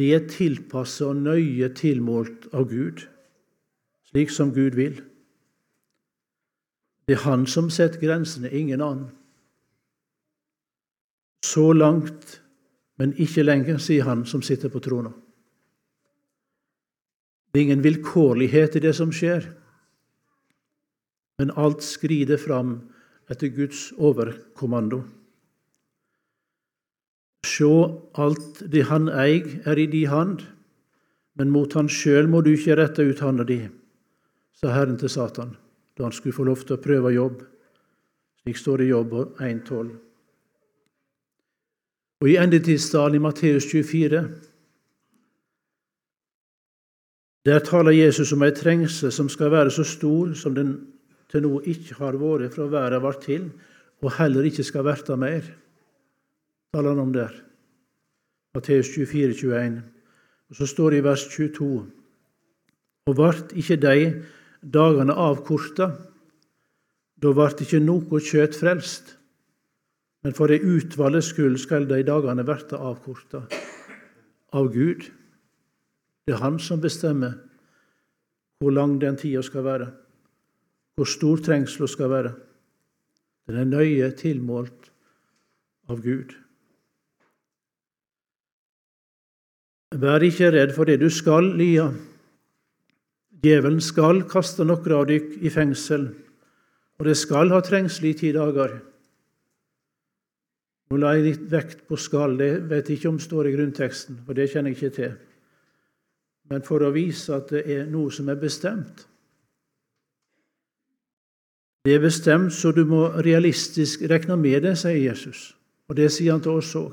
de 0.01 0.09
er 0.17 0.25
tilpasset 0.33 1.05
og 1.07 1.21
nøye 1.21 1.69
tilmålt 1.77 2.49
av 2.57 2.67
Gud, 2.71 3.05
slik 4.09 4.33
som 4.33 4.51
Gud 4.57 4.79
vil. 4.81 4.97
Det 7.07 7.19
er 7.19 7.25
Han 7.27 7.47
som 7.47 7.69
setter 7.71 8.01
grensene, 8.01 8.51
ingen 8.51 8.81
annen. 8.81 9.11
Så 11.45 11.73
langt, 11.77 12.41
men 12.97 13.13
ikke 13.21 13.45
lenger, 13.45 13.79
sier 13.79 14.09
Han 14.09 14.25
som 14.27 14.43
sitter 14.43 14.73
på 14.73 14.81
trona. 14.81 15.13
Det 17.53 17.61
er 17.61 17.67
ingen 17.69 17.85
vilkårlighet 17.85 18.79
i 18.79 18.85
det 18.87 18.95
som 18.97 19.13
skjer, 19.13 19.51
men 21.41 21.51
alt 21.57 21.81
skrider 21.81 22.37
fram 22.37 22.75
etter 23.33 23.49
Guds 23.49 23.95
overkommando. 23.97 24.99
Sjå, 27.49 27.73
alt 28.21 28.61
det 28.69 28.83
han 28.91 29.09
eig, 29.09 29.63
er 29.65 29.81
i 29.81 29.87
di 29.89 30.03
hand, 30.11 30.43
men 31.41 31.49
mot 31.49 31.73
han 31.79 31.89
sjøl 31.89 32.29
må 32.29 32.43
du 32.45 32.53
ikke 32.53 32.77
rette 32.77 33.07
ut 33.09 33.25
handa 33.25 33.49
di, 33.49 33.63
sa 34.53 34.75
Herren 34.75 35.01
til 35.01 35.09
Satan 35.09 35.57
da 35.97 36.05
han 36.05 36.13
skulle 36.13 36.37
få 36.37 36.45
lov 36.45 36.61
til 36.65 36.77
å 36.77 36.81
prøve 36.85 37.15
jobb. 37.17 37.41
Slik 38.41 38.61
står 38.61 38.81
det 38.81 38.87
i 38.87 38.93
Jobb 38.93 39.17
1,12. 39.41 39.91
Og 42.21 42.29
i 42.29 42.37
endetidsdalen 42.41 43.17
i 43.17 43.25
Matteus 43.25 43.67
24 43.69 44.23
der 47.49 47.61
taler 47.65 47.97
Jesus 47.97 48.33
om 48.33 48.45
ei 48.45 48.53
trengsel 48.53 49.13
som 49.13 49.29
skal 49.33 49.53
være 49.53 49.73
så 49.73 49.85
stor 49.89 50.33
som 50.37 50.57
den 50.57 50.75
til 51.31 51.47
nå 51.47 51.61
ikke 51.71 51.97
har 52.01 52.19
vært 52.19 52.55
fra 52.55 52.67
verden 52.71 53.03
var 53.03 53.19
til, 53.23 53.51
og 54.03 54.17
heller 54.19 54.47
ikke 54.49 54.65
skal 54.67 54.87
verte 54.87 55.17
mer 55.17 55.45
taler 56.75 56.95
han 56.95 57.03
om 57.03 57.13
der. 57.13 57.33
Matteus 58.55 58.91
24, 58.95 59.31
21. 59.31 59.83
Og 60.51 60.57
Så 60.57 60.67
står 60.67 60.91
det 60.91 60.99
i 60.99 61.05
vers 61.05 61.25
22.: 61.29 61.87
Og 63.07 63.17
vart 63.17 63.53
ikke 63.53 63.77
de 63.77 64.23
dagane 64.63 65.13
avkorta, 65.13 65.91
da 67.23 67.33
vart 67.35 67.61
ikke 67.61 67.81
noe 67.83 68.21
kjøt 68.21 68.59
frelst. 68.59 69.17
Men 70.23 70.35
for 70.35 70.47
det 70.47 70.63
utvalgte 70.63 71.23
skyld 71.23 71.59
skal 71.59 71.89
de 71.89 72.03
dagane 72.07 72.47
verta 72.47 72.77
avkorta 72.77 73.47
av 74.53 74.73
Gud. 74.73 75.11
Det 76.27 76.35
er 76.35 76.43
Han 76.43 76.59
som 76.59 76.81
bestemmer 76.81 77.39
hvor 78.61 78.71
lang 78.71 79.01
den 79.01 79.17
tida 79.17 79.43
skal 79.43 79.65
være, 79.65 79.87
hvor 81.01 81.09
stor 81.09 81.41
trengsla 81.41 81.87
skal 81.89 82.11
være. 82.13 82.31
Den 83.49 83.57
er 83.57 83.69
nøye 83.71 84.11
tilmålt 84.13 84.91
av 85.89 86.03
Gud. 86.05 86.35
Vær 89.97 90.21
ikke 90.21 90.53
redd 90.53 90.77
for 90.77 90.85
det 90.85 90.99
du 91.01 91.09
skal 91.09 91.55
lia. 91.57 91.89
Djevelen 93.41 93.81
skal 93.81 94.27
kaste 94.29 94.69
noen 94.69 94.93
av 94.93 95.09
dykk 95.09 95.41
i 95.41 95.49
fengsel, 95.51 96.07
og 97.01 97.09
det 97.09 97.17
skal 97.17 97.49
ha 97.57 97.65
trengsel 97.65 98.13
i 98.13 98.17
ti 98.21 98.37
dager. 98.37 98.77
Nå 100.91 101.01
la 101.01 101.17
jeg 101.17 101.31
litt 101.31 101.49
vekt 101.49 101.87
på 101.89 101.97
'skal', 101.97 102.37
det 102.37 102.69
vet 102.69 102.89
jeg 102.91 102.99
ikke 102.99 103.09
om 103.09 103.19
står 103.19 103.47
i 103.47 103.57
grunnteksten, 103.57 104.21
for 104.27 104.35
det 104.35 104.51
kjenner 104.53 104.71
jeg 104.71 104.77
ikke 104.77 104.97
til. 104.97 105.17
Men 106.51 106.63
for 106.63 106.85
å 106.85 106.93
vise 106.93 107.33
at 107.35 107.49
det 107.49 107.65
er 107.67 107.87
noe 107.87 108.11
som 108.11 108.29
er 108.29 108.37
bestemt. 108.37 109.07
Det 111.85 111.95
er 111.95 112.03
bestemt, 112.03 112.53
så 112.53 112.73
du 112.77 112.85
må 112.85 113.07
realistisk 113.25 114.03
regne 114.11 114.37
med 114.37 114.67
det, 114.67 114.75
sier 114.77 114.99
Jesus. 115.01 115.55
Og 115.89 115.97
det 115.97 116.11
sier 116.13 116.35
han 116.35 116.43
til 116.45 116.59
oss 116.61 116.75
òg. 116.77 116.93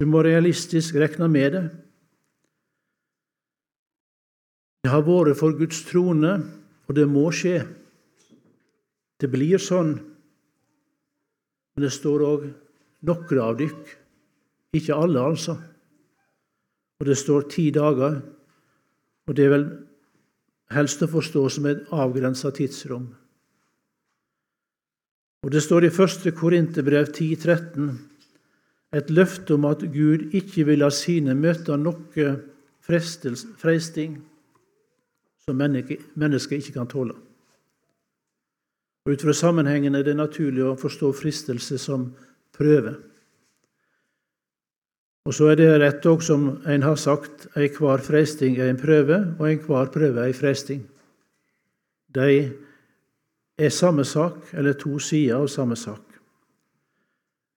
Du 0.00 0.06
må 0.08 0.22
realistisk 0.24 0.96
regne 0.96 1.28
med 1.28 1.52
det. 1.52 1.64
Det 4.84 4.92
har 4.92 5.04
vært 5.04 5.36
for 5.36 5.52
Guds 5.58 5.82
trone, 5.84 6.32
og 6.86 6.96
det 6.96 7.04
må 7.10 7.26
skje. 7.34 7.58
Det 9.20 9.28
blir 9.32 9.60
sånn. 9.60 9.96
Men 11.74 11.84
det 11.84 11.92
står 11.92 12.24
òg 12.24 12.48
noen 13.04 13.42
av 13.42 13.58
dykk, 13.60 13.92
ikke 14.80 14.96
alle, 14.96 15.20
altså. 15.20 15.58
Og 17.00 17.08
det 17.08 17.18
står 17.20 17.50
ti 17.52 17.68
dager, 17.74 18.22
og 19.28 19.36
det 19.36 19.44
er 19.44 19.52
vel 19.52 19.68
helst 20.72 21.04
å 21.04 21.10
forstå 21.10 21.44
som 21.52 21.68
et 21.68 21.84
avgrensa 21.92 22.50
tidsrom. 22.54 23.10
Og 25.44 25.52
det 25.52 25.62
står 25.62 25.86
i 25.86 25.92
1. 25.92 26.30
Korinterbrev 26.34 27.10
10.13 27.12 27.90
et 28.96 29.10
løfte 29.10 29.54
om 29.56 29.66
at 29.68 29.82
Gud 29.92 30.30
ikke 30.36 30.64
vil 30.68 30.80
la 30.80 30.90
sine 30.94 31.34
møte 31.36 31.76
noe 31.76 32.28
freisting 32.86 34.16
som 35.46 35.58
mennesket 35.58 36.58
ikke 36.60 36.76
kan 36.78 36.88
tåle. 36.90 37.16
Og 39.06 39.12
Ut 39.14 39.22
fra 39.22 39.34
sammenhengen 39.36 39.94
er 39.94 40.02
det 40.06 40.16
naturlig 40.18 40.64
å 40.66 40.78
forstå 40.78 41.12
fristelse 41.14 41.78
som 41.78 42.08
prøve. 42.56 42.96
Og 45.26 45.34
så 45.34 45.52
er 45.52 45.58
det 45.58 45.68
rett 45.82 46.06
òg, 46.06 46.22
som 46.22 46.48
en 46.66 46.82
har 46.86 46.98
sagt, 46.98 47.48
enhver 47.58 48.02
freisting 48.02 48.58
er 48.58 48.70
en 48.70 48.78
prøve, 48.78 49.18
og 49.38 49.46
enhver 49.50 49.90
prøve 49.94 50.22
er 50.22 50.30
en 50.30 50.38
freisting. 50.38 50.84
De 52.14 52.26
er 53.58 53.68
samme 53.68 54.04
sak, 54.04 54.52
eller 54.52 54.76
to 54.76 54.98
sider 54.98 55.36
av 55.36 55.48
samme 55.48 55.76
sak. 55.76 56.02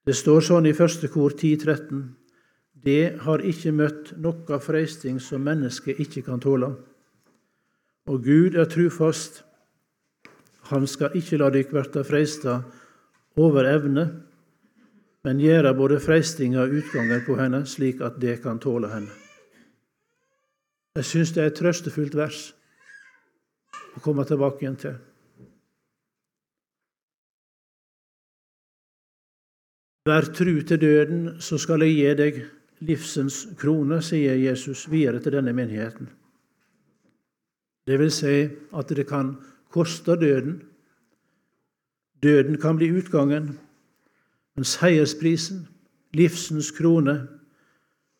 Det 0.07 0.15
står 0.15 0.41
sånn 0.41 0.65
i 0.69 0.73
første 0.73 1.09
kor 1.11 1.35
10.13.: 1.35 2.03
Det 2.73 3.19
har 3.25 3.43
ikke 3.43 3.71
møtt 3.75 4.13
noe 4.17 4.59
freisting 4.63 5.19
som 5.19 5.43
mennesket 5.43 5.99
ikke 5.99 6.23
kan 6.25 6.39
tåle. 6.39 6.71
Og 8.07 8.23
Gud 8.23 8.55
er 8.55 8.65
trufast. 8.65 9.43
Han 10.71 10.87
skal 10.87 11.17
ikke 11.17 11.37
la 11.37 11.49
dykk 11.49 11.73
verta 11.73 12.03
freista 12.03 12.61
over 13.37 13.65
evne, 13.65 14.05
men 15.23 15.41
gjøre 15.41 15.75
både 15.75 15.99
freistinga 15.99 16.61
og 16.63 16.73
utgangen 16.79 17.25
på 17.25 17.35
henne 17.35 17.65
slik 17.65 18.01
at 18.01 18.19
det 18.21 18.39
kan 18.43 18.59
tåle 18.59 18.87
henne. 18.89 19.11
Jeg 20.95 21.05
syns 21.05 21.33
det 21.35 21.43
er 21.43 21.51
et 21.51 21.59
trøstefullt 21.59 22.15
vers 22.15 22.39
å 23.97 24.01
komme 24.01 24.25
tilbake 24.25 24.63
igjen 24.63 24.79
til. 24.79 24.97
Vær 30.09 30.25
tru 30.33 30.61
til 30.65 30.81
døden, 30.81 31.41
så 31.41 31.57
skal 31.61 31.83
jeg 31.85 31.93
gi 31.93 32.13
deg 32.17 32.37
livsens 32.81 33.43
krone, 33.59 33.99
sier 34.01 34.39
Jesus 34.41 34.87
videre 34.89 35.19
til 35.21 35.35
denne 35.35 35.53
menigheten. 35.53 36.07
Det 37.85 37.99
vil 37.99 38.09
si 38.13 38.47
at 38.49 38.89
det 38.89 39.05
kan 39.09 39.35
koste 39.69 40.15
døden. 40.17 40.63
Døden 42.23 42.57
kan 42.57 42.79
bli 42.79 42.89
utgangen, 42.97 43.51
men 44.55 44.65
seiersprisen, 44.65 45.67
livsens 46.13 46.71
krone 46.71 47.27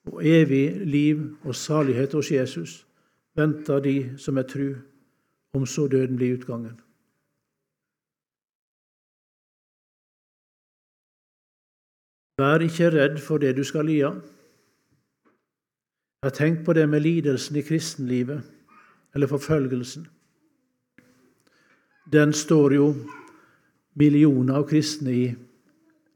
og 0.06 0.22
evig 0.26 0.86
liv 0.86 1.26
og 1.44 1.56
salighet 1.56 2.14
hos 2.14 2.32
Jesus 2.32 2.76
venter 3.36 3.82
de 3.82 3.96
som 4.18 4.38
er 4.38 4.46
tru, 4.46 4.76
om 5.54 5.66
så 5.66 5.88
døden 5.88 6.22
blir 6.22 6.38
utgangen. 6.38 6.78
Vær 12.40 12.64
ikke 12.64 12.92
redd 12.94 13.18
for 13.20 13.42
det 13.42 13.58
du 13.58 13.66
skal 13.68 13.90
lide. 13.90 14.14
Jeg 16.20 16.30
har 16.30 16.36
tenkt 16.36 16.64
på 16.66 16.74
det 16.74 16.86
med 16.90 17.04
lidelsen 17.04 17.56
i 17.60 17.64
kristenlivet, 17.64 18.44
eller 19.16 19.28
forfølgelsen. 19.28 20.08
Den 22.14 22.34
står 22.34 22.74
jo 22.74 22.88
millioner 24.00 24.62
av 24.62 24.68
kristne 24.70 25.14
i 25.14 25.28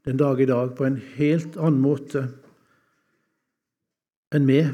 den 0.04 0.16
dag 0.20 0.40
i 0.40 0.48
dag 0.48 0.72
på 0.76 0.84
en 0.84 0.96
helt 1.16 1.56
annen 1.56 1.80
måte 1.80 2.24
enn 4.34 4.48
meg, 4.48 4.72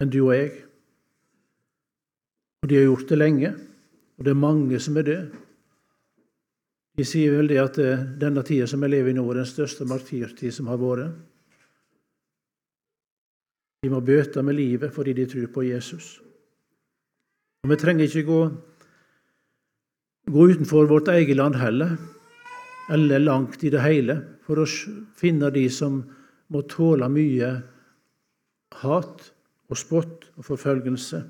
enn 0.00 0.12
du 0.12 0.18
og 0.22 0.34
jeg. 0.34 0.50
Og 2.60 2.68
de 2.68 2.80
har 2.80 2.88
gjort 2.88 3.08
det 3.08 3.20
lenge, 3.20 3.52
og 4.18 4.24
det 4.24 4.34
er 4.34 4.44
mange 4.46 4.80
som 4.80 4.96
er 5.00 5.06
døde. 5.06 5.46
De 7.00 7.04
sier 7.08 7.32
vel 7.32 7.48
det 7.48 7.56
at 7.56 7.78
eh, 7.80 8.00
denne 8.20 8.42
tida 8.44 8.66
som 8.68 8.82
vi 8.84 8.90
lever 8.92 9.14
i 9.14 9.16
nå, 9.16 9.22
er 9.32 9.38
den 9.40 9.46
største 9.48 9.86
martyrtid 9.88 10.52
som 10.52 10.66
har 10.68 10.76
vært. 10.76 11.14
De 13.80 13.88
må 13.88 14.02
bøte 14.04 14.42
med 14.44 14.58
livet 14.58 14.92
fordi 14.92 15.14
de 15.16 15.24
tror 15.30 15.46
på 15.54 15.64
Jesus. 15.64 16.18
Og 17.64 17.72
Vi 17.72 17.80
trenger 17.80 18.04
ikke 18.04 18.26
gå, 18.28 18.40
gå 20.28 20.46
utenfor 20.52 20.92
vårt 20.92 21.08
eget 21.08 21.40
land 21.40 21.56
heller, 21.56 21.96
eller 22.92 23.24
langt 23.24 23.64
i 23.64 23.72
det 23.72 23.80
hele, 23.80 24.20
for 24.44 24.60
å 24.60 24.68
finne 25.16 25.48
de 25.56 25.64
som 25.72 26.02
må 26.52 26.66
tåle 26.68 27.08
mye 27.08 27.54
hat 28.84 29.30
og 29.72 29.78
spott 29.88 30.28
og 30.36 30.50
forfølgelse 30.52 31.24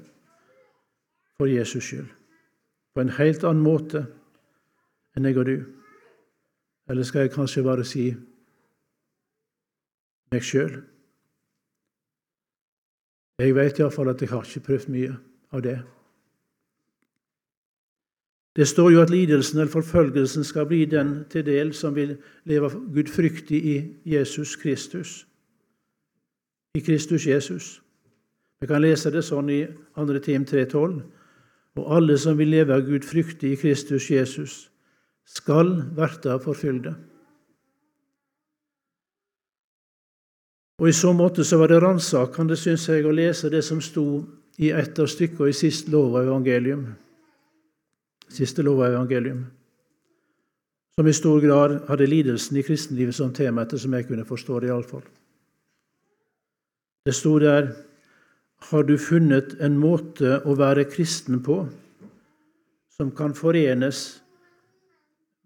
for 1.38 1.46
Jesus 1.46 1.92
skyld. 1.92 2.10
På 2.90 3.04
en 3.04 3.20
helt 3.22 3.46
annen 3.46 3.62
måte 3.62 4.08
enn 5.16 5.26
jeg 5.28 5.38
og 5.38 5.46
du. 5.46 5.56
Eller 6.90 7.06
skal 7.06 7.26
jeg 7.26 7.34
kanskje 7.34 7.62
bare 7.66 7.84
si 7.86 8.10
meg 10.30 10.44
sjøl. 10.46 10.80
Jeg 13.40 13.54
vet 13.56 13.78
iallfall 13.80 14.12
at 14.12 14.20
jeg 14.20 14.30
har 14.30 14.44
ikke 14.44 14.66
prøvd 14.66 14.92
mye 14.92 15.16
av 15.56 15.62
det. 15.64 15.78
Det 18.56 18.66
står 18.68 18.90
jo 18.90 19.02
at 19.02 19.10
lidelsen 19.10 19.60
eller 19.60 19.72
forfølgelsen 19.72 20.44
skal 20.44 20.66
bli 20.66 20.84
den 20.84 21.24
til 21.30 21.46
del 21.46 21.72
som 21.74 21.94
vil 21.94 22.16
leve 22.44 22.70
gudfryktig 22.94 23.60
i 23.64 23.76
Jesus 24.04 24.56
Kristus. 24.56 25.26
I 26.74 26.80
Kristus 26.80 27.26
Jesus. 27.26 27.82
Vi 28.60 28.66
kan 28.66 28.82
lese 28.82 29.10
det 29.10 29.22
sånn 29.24 29.48
i 29.50 29.62
2. 29.96 30.18
Tim 30.20 30.44
3,12. 30.44 31.00
Og 31.78 31.96
alle 31.96 32.18
som 32.18 32.38
vil 32.38 32.50
leve 32.52 32.82
gudfryktig 32.82 33.52
i 33.52 33.56
Kristus 33.56 34.10
Jesus, 34.10 34.69
skal 35.30 35.76
verta 35.94 36.38
forfylde. 36.42 36.94
Og 40.80 40.88
I 40.88 40.96
så 40.96 41.12
måte 41.12 41.44
så 41.44 41.58
var 41.60 41.68
det 41.70 41.82
ransakende, 41.84 42.56
syns 42.56 42.88
jeg, 42.88 43.04
å 43.04 43.12
lese 43.12 43.50
det 43.52 43.60
som 43.66 43.82
sto 43.84 44.24
i 44.60 44.72
et 44.72 44.98
av 44.98 45.08
stykkene 45.12 45.52
i 45.52 45.56
siste 45.56 45.92
lov 45.92 46.16
av 46.16 46.24
evangelium. 46.24 46.86
Siste 48.32 48.64
lov 48.64 48.80
av 48.80 48.94
evangelium. 48.94 49.44
Som 50.96 51.08
i 51.08 51.14
stor 51.16 51.40
grad 51.44 51.76
hadde 51.88 52.08
lidelsen 52.08 52.58
i 52.58 52.64
kristenlivet 52.64 53.16
som 53.16 53.32
tema, 53.36 53.62
etter 53.62 53.80
som 53.80 53.94
jeg 53.94 54.08
kunne 54.08 54.26
forstå 54.28 54.60
det 54.60 54.72
iallfall. 54.72 55.04
Det 57.06 57.14
sto 57.16 57.38
der 57.40 57.72
Har 58.60 58.82
du 58.84 58.98
funnet 58.98 59.54
en 59.64 59.78
måte 59.80 60.34
å 60.44 60.52
være 60.52 60.84
kristen 60.84 61.38
på 61.40 61.62
som 62.92 63.08
kan 63.16 63.32
forenes 63.32 64.20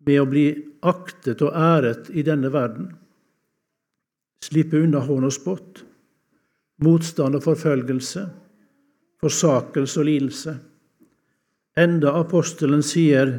med 0.07 0.21
å 0.21 0.29
bli 0.29 0.49
aktet 0.85 1.43
og 1.43 1.57
æret 1.57 2.11
i 2.13 2.23
denne 2.23 2.53
verden? 2.53 2.93
slippe 4.45 4.81
unna 4.85 5.01
hån 5.05 5.27
og 5.27 5.33
spott, 5.33 5.83
motstand 6.85 7.39
og 7.39 7.45
forfølgelse, 7.47 8.25
forsakelse 9.23 10.01
og 10.03 10.09
lidelse. 10.09 10.57
Enda 11.81 12.15
apostelen 12.21 12.85
sier 12.85 13.33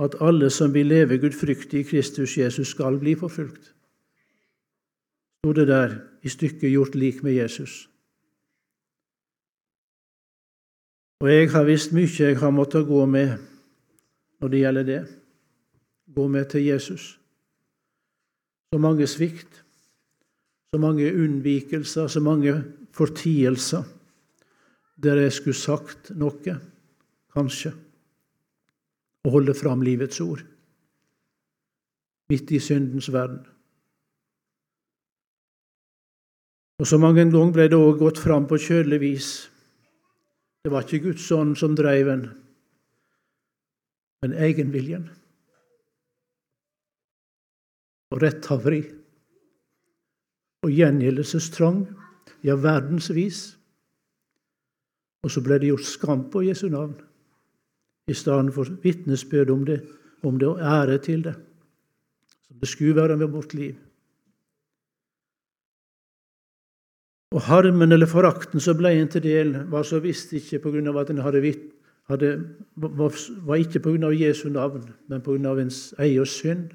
at 0.00 0.16
alle 0.24 0.50
som 0.52 0.72
vil 0.74 0.90
leve 0.90 1.20
gudfryktig 1.20 1.82
i 1.82 1.88
Kristus 1.88 2.36
Jesus, 2.38 2.72
skal 2.74 2.98
bli 3.00 3.14
forfulgt. 3.20 3.72
Sto 5.40 5.52
det 5.56 5.68
der 5.68 6.00
i 6.22 6.28
stykket 6.28 6.72
'Gjort 6.72 6.94
lik 6.94 7.22
med 7.22 7.32
Jesus'. 7.32 7.86
Og 11.20 11.28
jeg 11.30 11.50
har 11.52 11.64
visst 11.64 11.92
mye 11.92 12.08
jeg 12.18 12.38
har 12.38 12.50
måttet 12.50 12.86
gå 12.86 13.06
med 13.06 13.38
når 14.40 14.48
det 14.48 14.58
gjelder 14.58 14.82
det. 14.82 15.19
Gå 16.14 16.26
med 16.28 16.50
til 16.50 16.64
Jesus. 16.64 17.20
Så 18.72 18.78
mange 18.78 19.06
svikt, 19.06 19.64
så 20.74 20.78
mange 20.78 21.10
unnvikelser, 21.14 22.06
så 22.06 22.20
mange 22.20 22.64
fortielser 22.92 23.82
der 25.02 25.16
jeg 25.22 25.32
skulle 25.32 25.56
sagt 25.56 26.10
noe, 26.14 26.56
kanskje, 27.32 27.72
og 29.24 29.32
holde 29.32 29.54
fram 29.56 29.82
livets 29.82 30.20
ord 30.20 30.42
midt 32.30 32.50
i 32.54 32.60
syndens 32.62 33.12
verden. 33.12 33.40
Og 36.78 36.86
Så 36.86 36.98
mange 36.98 37.24
ganger 37.24 37.52
ble 37.52 37.66
det 37.68 37.76
òg 37.76 37.98
gått 37.98 38.18
fram 38.22 38.46
på 38.48 38.56
kjødelig 38.56 39.00
vis. 39.02 39.30
Det 40.64 40.70
var 40.72 40.86
ikke 40.86 41.10
Guds 41.10 41.26
ånd 41.32 41.56
som 41.56 41.74
dreiv 41.76 42.08
en, 42.08 42.22
men 44.22 44.36
egenviljen 44.36 45.08
og 48.10 48.22
retthaveri 48.22 48.82
og 50.64 50.72
gjengjeldelsestrang, 50.74 51.84
ja, 52.44 52.56
verdensvis. 52.56 53.56
Og 55.24 55.32
så 55.32 55.42
ble 55.44 55.60
det 55.60 55.70
gjort 55.70 55.88
skam 55.88 56.24
på 56.32 56.44
Jesu 56.46 56.68
navn, 56.72 56.96
i 58.08 58.16
stedet 58.16 58.54
for 58.54 58.68
vitnesbyrd 58.82 59.52
om 59.52 59.64
det, 59.68 59.78
om 60.24 60.38
det 60.40 60.48
og 60.48 60.60
ære 60.60 60.98
til 61.04 61.24
det, 61.24 61.36
som 62.48 62.58
det 62.60 62.68
skulle 62.68 62.96
være 62.96 63.16
med 63.16 63.32
vårt 63.32 63.54
liv. 63.54 63.76
Og 67.30 67.44
harmen 67.46 67.92
eller 67.92 68.10
forakten 68.10 68.60
som 68.60 68.76
ble 68.80 68.90
en 68.96 69.08
til 69.08 69.22
del, 69.22 69.52
var 69.70 69.84
så 69.86 70.00
visst 70.02 70.32
ikke 70.34 70.58
på 70.64 70.72
grunn 70.74 70.90
av 70.90 70.98
at 71.04 71.12
en 71.12 71.22
hadde, 71.22 71.52
hadde 72.10 72.30
var 72.74 73.14
på 73.14 73.92
grunn 73.92 74.08
av 74.08 74.16
Jesu 74.18 74.48
navn, 74.50 74.88
men 75.06 75.22
på 75.22 75.36
grunn 75.36 75.46
av 75.46 75.60
ens 75.62 75.92
egen 75.98 76.26
synd 76.26 76.72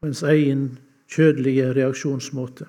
og 0.00 0.08
ens 0.10 0.22
egen 0.22 0.64
kjødelige 1.10 1.72
reaksjonsmåte. 1.76 2.66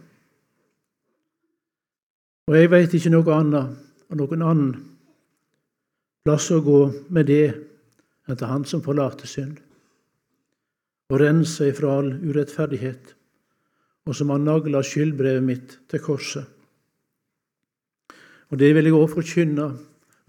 Og 2.50 2.58
jeg 2.58 2.72
veit 2.72 2.94
ikke 2.98 3.12
noe 3.14 3.36
annet 3.36 3.76
og 4.10 4.18
noen 4.18 4.46
annen 4.46 4.70
plass 6.26 6.50
å 6.52 6.62
gå 6.66 6.80
med 7.14 7.30
det 7.30 7.46
enn 8.30 8.38
til 8.38 8.50
Han 8.50 8.66
som 8.70 8.82
forlater 8.86 9.30
synd, 9.30 9.58
og 11.10 11.22
renser 11.22 11.72
ifra 11.72 11.96
all 12.00 12.12
urettferdighet, 12.22 13.14
og 14.06 14.18
som 14.18 14.34
har 14.34 14.42
nagla 14.42 14.82
skyldbrevet 14.86 15.46
mitt 15.46 15.76
til 15.90 16.02
korset. 16.02 16.46
Og 18.50 18.58
det 18.58 18.72
vil 18.74 18.90
jeg 18.90 18.98
òg 18.98 19.12
forkynne 19.14 19.68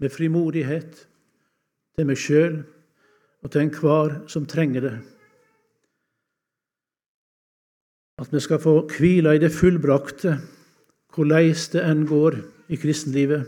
med 0.01 0.13
frimodighet 0.13 1.07
til 1.97 2.07
meg 2.09 2.21
sjøl 2.21 2.59
og 3.41 3.49
til 3.49 3.65
enhver 3.65 4.19
som 4.29 4.45
trenger 4.49 4.85
det. 4.85 4.95
At 8.21 8.33
vi 8.33 8.39
skal 8.39 8.61
få 8.61 8.75
hvile 8.85 9.35
i 9.35 9.41
det 9.41 9.51
fullbrakte 9.53 10.37
hvordan 11.15 11.55
det 11.73 11.81
enn 11.83 12.05
går 12.07 12.37
i 12.71 12.77
kristenlivet. 12.79 13.43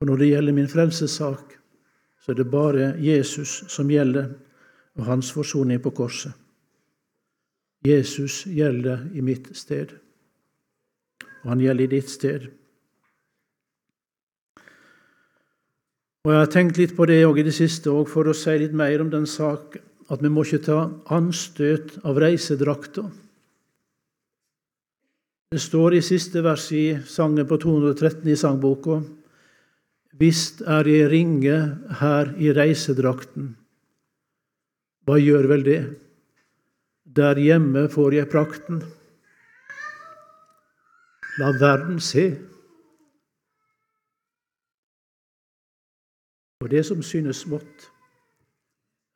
Og 0.00 0.06
når 0.06 0.16
det 0.16 0.28
gjelder 0.30 0.56
min 0.56 0.68
frelsessak, 0.68 1.56
så 2.20 2.32
er 2.32 2.36
det 2.36 2.50
bare 2.50 2.94
Jesus 3.00 3.64
som 3.68 3.90
gjelder, 3.90 4.32
og 4.98 5.04
hans 5.06 5.32
forsoning 5.32 5.80
på 5.80 5.90
korset. 5.90 6.32
Jesus 7.86 8.44
gjelder 8.44 9.06
i 9.14 9.20
mitt 9.24 9.56
sted, 9.56 9.94
og 11.42 11.52
han 11.54 11.60
gjelder 11.60 11.84
i 11.84 11.92
ditt 11.94 12.10
sted. 12.10 12.48
Og 16.24 16.32
Jeg 16.32 16.38
har 16.38 16.50
tenkt 16.52 16.76
litt 16.76 16.96
på 16.96 17.06
det 17.08 17.22
i 17.22 17.42
det 17.42 17.54
siste 17.54 17.90
for 18.08 18.28
å 18.28 18.36
si 18.36 18.58
litt 18.58 18.74
mer 18.76 19.00
om 19.00 19.08
den 19.10 19.26
sak 19.26 19.78
at 20.10 20.22
vi 20.22 20.30
må 20.32 20.42
ikke 20.44 20.64
ta 20.66 20.80
anstøt 21.14 21.98
av 22.06 22.18
reisedrakta. 22.18 23.06
Det 25.50 25.62
står 25.62 25.96
i 25.98 26.04
siste 26.04 26.42
vers 26.46 26.68
i 26.74 26.84
sangen 27.10 27.46
på 27.46 27.58
213 27.62 28.28
i 28.30 28.38
sangboka 28.38 29.00
Visst 30.20 30.60
er 30.68 30.84
jeg 30.84 31.08
ringe 31.08 31.56
her 31.96 32.34
i 32.36 32.50
reisedrakten. 32.52 33.54
Hva 35.08 35.16
gjør 35.16 35.48
vel 35.48 35.62
det? 35.64 35.80
Der 37.08 37.40
hjemme 37.40 37.86
får 37.88 38.18
jeg 38.18 38.28
prakten. 38.28 38.82
La 41.40 41.54
verden 41.56 42.02
se. 42.04 42.26
Og 46.60 46.68
det 46.68 46.84
som 46.84 47.00
synes 47.02 47.40
smått, 47.46 47.89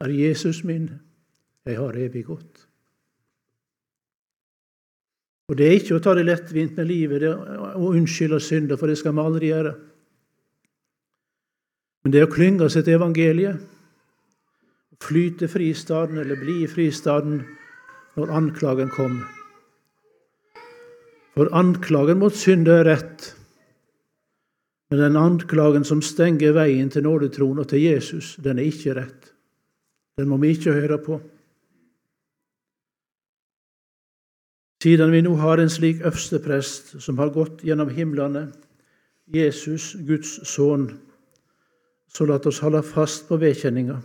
er 0.05 0.14
Jesus 0.14 0.62
min, 0.64 0.88
jeg 1.64 1.79
har 1.81 1.97
evig 1.97 2.25
godt. 2.29 2.67
Og 5.49 5.59
det 5.59 5.67
er 5.67 5.77
ikke 5.77 5.99
å 5.99 6.03
ta 6.05 6.14
det 6.17 6.25
lettvint 6.25 6.77
med 6.79 6.88
livet 6.88 7.27
og 7.29 7.90
unnskylde 7.90 8.40
synder, 8.40 8.79
for 8.81 8.88
det 8.88 8.97
skal 9.01 9.12
vi 9.12 9.25
aldri 9.25 9.51
gjøre. 9.53 9.75
Men 12.05 12.12
det 12.12 12.21
er 12.21 12.29
å 12.29 12.33
klynge 12.33 12.69
seg 12.73 12.87
til 12.87 12.99
evangeliet, 12.99 13.61
flyte 15.05 15.49
fristaden 15.53 16.21
eller 16.21 16.40
bli 16.40 16.62
i 16.64 16.71
fristaden 16.71 17.43
når 18.17 18.33
anklagen 18.33 18.93
kommer. 18.95 19.29
For 21.35 21.51
anklagen 21.57 22.21
mot 22.23 22.37
synd 22.38 22.71
er 22.71 22.87
rett, 22.87 23.33
men 24.88 25.01
den 25.03 25.19
anklagen 25.19 25.85
som 25.85 26.01
stenger 26.05 26.55
veien 26.55 26.93
til 26.93 27.05
nådetroen 27.05 27.61
og 27.61 27.69
til 27.73 27.83
Jesus, 27.83 28.37
den 28.40 28.61
er 28.62 28.71
ikke 28.71 28.95
rett. 29.01 29.34
Den 30.18 30.29
må 30.29 30.37
vi 30.42 30.55
ikke 30.55 30.72
høre 30.72 30.98
på. 31.03 31.20
Siden 34.85 35.12
vi 35.12 35.22
nå 35.24 35.33
har 35.40 35.59
en 35.59 35.70
slik 35.72 36.03
øversteprest 36.05 36.98
som 37.00 37.18
har 37.18 37.33
gått 37.33 37.62
gjennom 37.64 37.88
himlene, 37.88 38.50
Jesus, 39.33 39.94
Guds 40.07 40.37
sønn, 40.44 40.90
så 42.12 42.27
la 42.29 42.37
oss 42.37 42.61
holde 42.61 42.83
fast 42.85 43.24
på 43.31 43.38
vedkjenninga. 43.40 43.96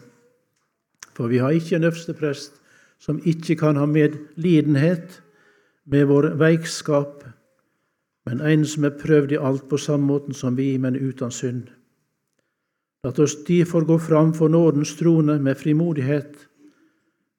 For 1.17 1.28
vi 1.28 1.41
har 1.43 1.52
ikke 1.52 1.76
en 1.76 1.89
øversteprest 1.89 2.56
som 3.04 3.19
ikke 3.28 3.58
kan 3.60 3.76
ha 3.76 3.86
medlidenhet 3.86 5.19
med 5.86 6.08
vår 6.08 6.30
veikskap, 6.39 7.26
men 8.26 8.39
en 8.39 8.63
som 8.65 8.88
er 8.88 8.95
prøvd 9.04 9.36
i 9.36 9.41
alt 9.41 9.67
på 9.69 9.78
samme 9.78 10.08
måten 10.08 10.34
som 10.34 10.56
vi, 10.58 10.78
men 10.78 10.95
uten 10.95 11.32
synd. 11.32 11.67
La 13.04 13.12
oss 13.16 13.38
derfor 13.48 13.86
gå 13.88 13.96
fram 14.00 14.34
for 14.36 14.52
nådens 14.52 14.96
trone 15.00 15.38
med 15.40 15.58
frimodighet, 15.58 16.34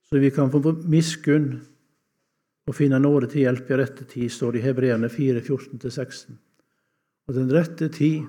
så 0.08 0.18
vi 0.18 0.30
kan 0.32 0.50
få 0.50 0.72
miskunn 0.88 1.58
og 2.66 2.76
finne 2.76 3.00
nåde 3.02 3.28
til 3.28 3.44
hjelp 3.44 3.68
i 3.70 3.76
rette 3.80 4.06
tid, 4.08 4.30
står 4.32 4.56
det 4.56 4.62
i 4.62 4.64
Hebreerne 4.64 5.10
4, 5.12 5.42
14-16. 5.42 6.38
Og 7.28 7.36
den 7.36 7.52
rette 7.52 7.90
tid, 7.92 8.24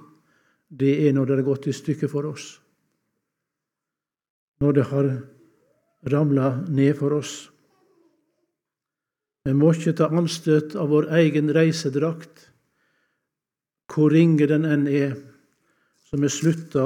det 0.67 0.91
er 1.07 1.13
når 1.15 1.25
det 1.29 1.37
har 1.39 1.47
gått 1.47 1.69
i 1.71 1.75
stykker 1.75 2.11
for 2.11 2.27
oss. 2.29 2.57
Når 4.61 4.75
det 4.77 4.85
har 4.91 5.09
ramla 6.11 6.51
ned 6.67 6.97
for 6.99 7.15
oss. 7.15 7.33
Vi 9.45 9.53
må 9.57 9.71
ikke 9.73 9.95
ta 9.97 10.09
anstøt 10.13 10.75
av 10.77 10.91
vår 10.91 11.09
egen 11.21 11.49
reisedrakt, 11.53 12.49
hvor 13.91 14.13
ringe 14.13 14.47
den 14.47 14.67
enn 14.67 14.85
er, 14.87 15.15
som 16.09 16.23
er 16.23 16.33
slutta 16.33 16.85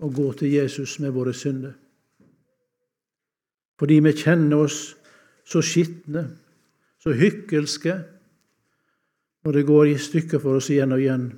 å 0.00 0.08
gå 0.08 0.30
til 0.40 0.54
Jesus 0.54 0.98
med 1.02 1.12
våre 1.14 1.34
synder. 1.36 1.74
Fordi 3.80 4.00
vi 4.04 4.12
kjenner 4.16 4.66
oss 4.66 4.78
så 5.48 5.62
skitne, 5.64 6.26
så 7.00 7.14
hykkelske, 7.16 7.94
når 9.44 9.56
det 9.56 9.68
går 9.68 9.86
i 9.88 10.00
stykker 10.00 10.42
for 10.42 10.60
oss 10.60 10.68
igjen 10.72 10.92
og 10.92 11.00
igjen. 11.00 11.28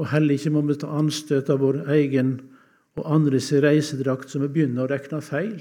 Og 0.00 0.08
heller 0.08 0.38
ikke 0.38 0.52
må 0.54 0.62
vi 0.64 0.78
ta 0.80 0.88
anstøt 0.96 1.50
av 1.52 1.60
vår 1.60 1.82
egen 1.98 2.38
og 2.98 3.04
andres 3.12 3.50
reisedrakt, 3.52 4.30
som 4.30 4.42
vi 4.42 4.50
begynner 4.54 4.86
å 4.86 4.90
regne 4.90 5.20
feil. 5.22 5.58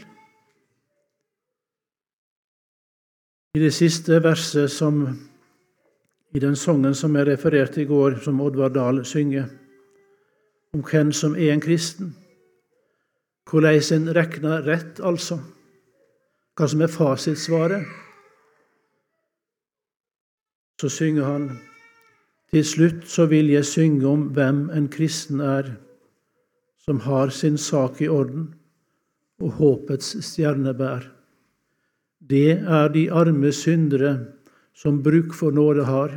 I 3.57 3.61
det 3.61 3.73
siste 3.73 4.19
verset 4.23 4.71
som, 4.71 5.01
i 6.33 6.41
den 6.41 6.55
sangen 6.55 6.95
som 6.95 7.15
jeg 7.17 7.27
refererte 7.27 7.81
i 7.81 7.89
går, 7.89 8.19
som 8.23 8.41
Oddvar 8.45 8.71
Dahl 8.73 9.03
synger, 9.05 9.49
om 10.77 10.83
hvem 10.85 11.11
som 11.11 11.35
er 11.35 11.53
en 11.53 11.61
kristen, 11.61 12.11
hvordan 13.49 13.81
en 13.95 14.09
regner 14.13 14.65
rett, 14.67 14.99
altså, 15.01 15.39
hva 16.57 16.67
som 16.69 16.81
er 16.81 16.91
fasitsvaret, 16.91 17.87
så 20.77 20.89
synger 20.93 21.25
han 21.25 21.47
til 22.53 22.63
slutt 22.63 23.07
så 23.09 23.25
vil 23.27 23.49
jeg 23.51 23.65
synge 23.65 24.05
om 24.07 24.27
hvem 24.35 24.67
en 24.69 24.87
kristen 24.87 25.41
er, 25.41 25.73
som 26.85 27.01
har 27.03 27.33
sin 27.33 27.57
sak 27.57 28.01
i 28.01 28.07
orden 28.07 28.53
og 29.41 29.57
håpets 29.57 30.13
stjerne 30.23 30.73
bær. 30.77 31.09
Det 32.21 32.61
er 32.61 32.93
de 32.93 33.07
arme 33.11 33.51
syndere 33.51 34.13
som 34.77 35.01
bruk 35.03 35.33
for 35.33 35.51
nåde 35.51 35.83
har. 35.89 36.13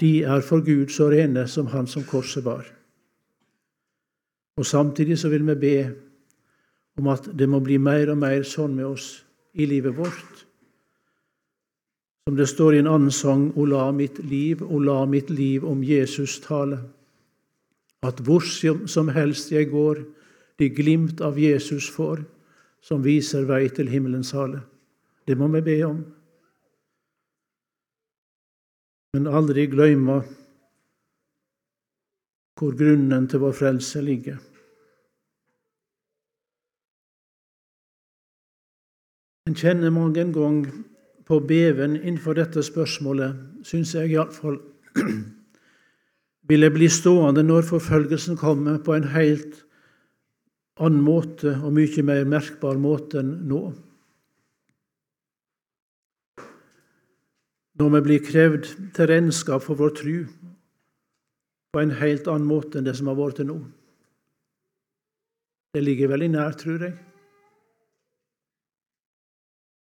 De 0.00 0.24
er 0.24 0.40
for 0.40 0.64
Gud 0.64 0.90
så 0.90 1.10
rene 1.12 1.46
som 1.48 1.66
Han 1.66 1.86
som 1.86 2.02
korset 2.04 2.44
var. 2.44 2.64
Og 4.56 4.66
Samtidig 4.66 5.18
så 5.18 5.28
vil 5.28 5.46
vi 5.46 5.54
be 5.54 5.76
om 6.98 7.08
at 7.10 7.26
det 7.38 7.48
må 7.48 7.58
bli 7.60 7.76
mer 7.82 8.12
og 8.12 8.18
mer 8.22 8.44
sånn 8.46 8.76
med 8.76 8.86
oss 8.86 9.24
i 9.54 9.66
livet 9.66 9.96
vårt. 9.96 10.44
Som 12.28 12.36
det 12.38 12.46
står 12.48 12.74
i 12.74 12.82
en 12.82 12.88
annen 12.88 13.12
sang, 13.12 13.50
O 13.56 13.66
la 13.66 13.90
mitt 13.92 14.18
liv, 14.24 14.62
o 14.62 14.78
la 14.78 15.04
mitt 15.06 15.30
liv 15.30 15.64
om 15.66 15.82
Jesus 15.82 16.38
tale. 16.40 16.78
At 18.02 18.20
hvor 18.20 18.40
som 18.86 19.08
helst 19.08 19.52
jeg 19.52 19.70
går, 19.72 20.04
de 20.58 20.68
glimt 20.70 21.20
av 21.20 21.38
Jesus 21.38 21.88
får, 21.90 22.22
som 22.80 23.02
viser 23.02 23.44
vei 23.48 23.68
til 23.68 23.88
himmelens 23.88 24.30
hale. 24.36 24.62
Det 25.26 25.36
må 25.38 25.48
vi 25.48 25.60
be 25.64 25.76
om. 25.86 25.98
Men 29.14 29.26
aldri 29.26 29.66
glemme 29.66 30.22
hvor 32.58 32.74
grunnen 32.78 33.28
til 33.28 33.42
vår 33.42 33.54
frelse 33.58 34.02
ligger. 34.02 34.38
En 39.48 39.56
kjenner 39.58 39.92
mange 39.92 40.22
en 40.22 40.32
gang 40.32 40.60
på 41.28 41.40
beven 41.44 41.98
innenfor 42.00 42.36
dette 42.38 42.62
spørsmålet, 42.64 43.36
syns 43.66 43.94
jeg 43.94 44.14
iallfall. 44.14 44.60
Vil 46.48 46.64
jeg 46.64 46.72
bli 46.72 46.88
stående 46.92 47.42
når 47.44 47.66
forfølgelsen 47.68 48.38
kommer, 48.40 48.78
på 48.78 48.94
en 48.94 49.10
helt 49.12 49.64
annen 50.80 51.04
måte 51.04 51.56
og 51.60 51.74
mye 51.76 52.02
mer 52.02 52.24
merkbar 52.28 52.80
måte 52.80 53.20
enn 53.20 53.36
nå? 53.48 53.64
når 57.74 57.90
vi 57.90 58.00
blir 58.06 58.22
krevd 58.22 58.66
til 58.94 59.08
regnskap 59.10 59.64
for 59.64 59.78
vår 59.78 59.94
tru 59.98 60.18
på 61.74 61.82
en 61.82 61.96
helt 61.98 62.28
annen 62.30 62.46
måte 62.46 62.78
enn 62.78 62.86
det 62.86 62.94
som 62.94 63.10
har 63.10 63.18
vært 63.18 63.40
til 63.40 63.48
nå. 63.50 63.56
Det 65.74 65.82
ligger 65.82 66.12
veldig 66.12 66.28
nær, 66.36 66.54
tror 66.54 66.84
jeg. 66.86 66.94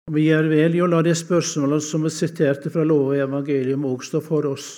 Og 0.09 0.15
Vi 0.17 0.23
gjør 0.25 0.49
vel 0.51 0.75
i 0.75 0.81
å 0.81 0.89
la 0.89 1.03
det 1.05 1.13
spørsmålet 1.15 1.85
som 1.85 2.03
vi 2.03 2.11
siterte 2.11 2.71
fra 2.73 2.83
lov 2.83 3.11
og 3.13 3.21
evangelium, 3.21 3.85
òg 3.85 4.01
stå 4.03 4.23
for 4.25 4.49
oss. 4.49 4.71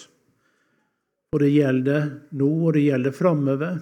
For 1.31 1.41
det 1.41 1.53
gjelder 1.55 2.09
nå, 2.35 2.49
og 2.67 2.75
det 2.75 2.83
gjelder 2.83 3.15
framover. 3.15 3.79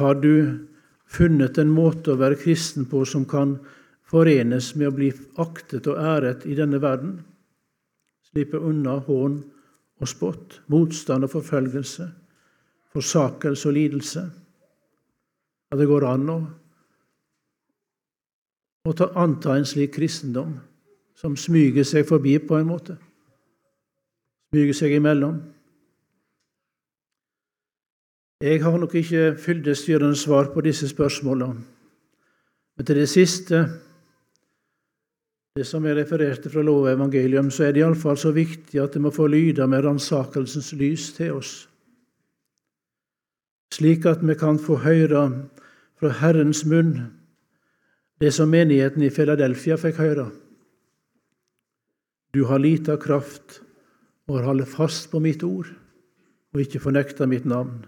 Har 0.00 0.16
du 0.24 0.64
funnet 1.04 1.60
en 1.60 1.70
måte 1.70 2.14
å 2.14 2.20
være 2.24 2.40
kristen 2.40 2.88
på 2.88 3.04
som 3.06 3.28
kan 3.28 3.58
forenes 4.08 4.72
med 4.80 4.90
å 4.90 4.96
bli 4.96 5.12
aktet 5.44 5.86
og 5.92 6.00
æret 6.00 6.48
i 6.48 6.56
denne 6.58 6.80
verden? 6.82 7.20
slippe 8.34 8.58
unna 8.58 8.98
hån 9.06 9.36
og 10.04 10.10
spott, 10.10 10.60
motstand 10.68 11.24
og 11.24 11.32
forfølgelse, 11.32 12.10
forsakelse 12.92 13.68
og 13.68 13.74
lidelse. 13.74 14.24
At 15.72 15.80
det 15.80 15.88
går 15.88 16.06
an 16.06 16.28
å, 16.30 16.36
å 18.84 18.92
ta, 18.92 19.08
anta 19.18 19.56
en 19.56 19.66
slik 19.66 19.96
kristendom 19.96 20.54
som 21.18 21.36
smyger 21.38 21.86
seg 21.88 22.06
forbi 22.06 22.36
på 22.38 22.58
en 22.58 22.68
måte. 22.68 22.98
Smyger 24.52 24.76
seg 24.76 24.98
imellom. 24.98 25.40
Jeg 28.44 28.60
har 28.60 28.76
nok 28.78 28.94
ikke 29.00 29.38
fyldestgjørende 29.40 30.18
svar 30.20 30.50
på 30.52 30.60
disse 30.66 30.88
spørsmålene. 30.90 31.64
Men 32.76 32.86
til 32.86 32.98
det 32.98 33.08
siste 33.08 33.64
det 35.54 35.66
som 35.68 35.84
er 35.86 35.94
refererte 35.94 36.50
fra 36.50 36.62
lov 36.66 36.88
og 36.88 36.92
evangelium, 36.96 37.46
så 37.50 37.68
er 37.68 37.74
det 37.74 37.84
iallfall 37.84 38.16
så 38.18 38.32
viktig 38.34 38.80
at 38.82 38.96
det 38.96 39.02
må 39.04 39.12
få 39.14 39.28
lyde 39.30 39.66
med 39.70 39.84
ransakelsens 39.86 40.72
lys 40.74 41.12
til 41.14 41.36
oss, 41.38 41.52
slik 43.74 44.06
at 44.10 44.22
vi 44.26 44.34
kan 44.38 44.58
få 44.58 44.80
høre 44.82 45.22
fra 46.00 46.10
Herrens 46.18 46.64
munn 46.66 46.96
det 48.22 48.32
som 48.34 48.50
menigheten 48.50 49.02
i 49.06 49.12
Philadelphia 49.14 49.78
fikk 49.78 50.02
høre. 50.02 50.26
Du 52.34 52.44
har 52.50 52.58
lita 52.58 52.96
kraft 52.98 53.60
og 54.26 54.40
har 54.40 54.48
holdt 54.48 54.70
fast 54.70 55.10
på 55.12 55.22
mitt 55.22 55.42
ord 55.46 55.70
og 56.54 56.62
ikke 56.62 56.82
fornekta 56.82 57.26
mitt 57.30 57.46
navn. 57.46 57.84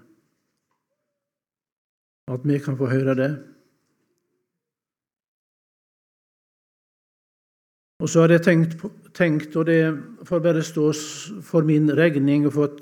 At 2.31 2.47
vi 2.47 2.59
kan 2.63 2.79
få 2.79 2.91
høre 2.91 3.15
det. 3.19 3.31
Og 7.97 8.11
så 8.13 8.23
hadde 8.23 8.37
jeg 8.37 8.45
tenkt, 8.45 8.83
tenkt, 9.17 9.55
og 9.57 9.71
det 9.71 9.81
får 10.29 10.43
bare 10.45 10.65
stå 10.65 10.91
for 11.45 11.65
min 11.65 11.89
regning 11.97 12.45
og, 12.45 12.53
for, 12.53 12.75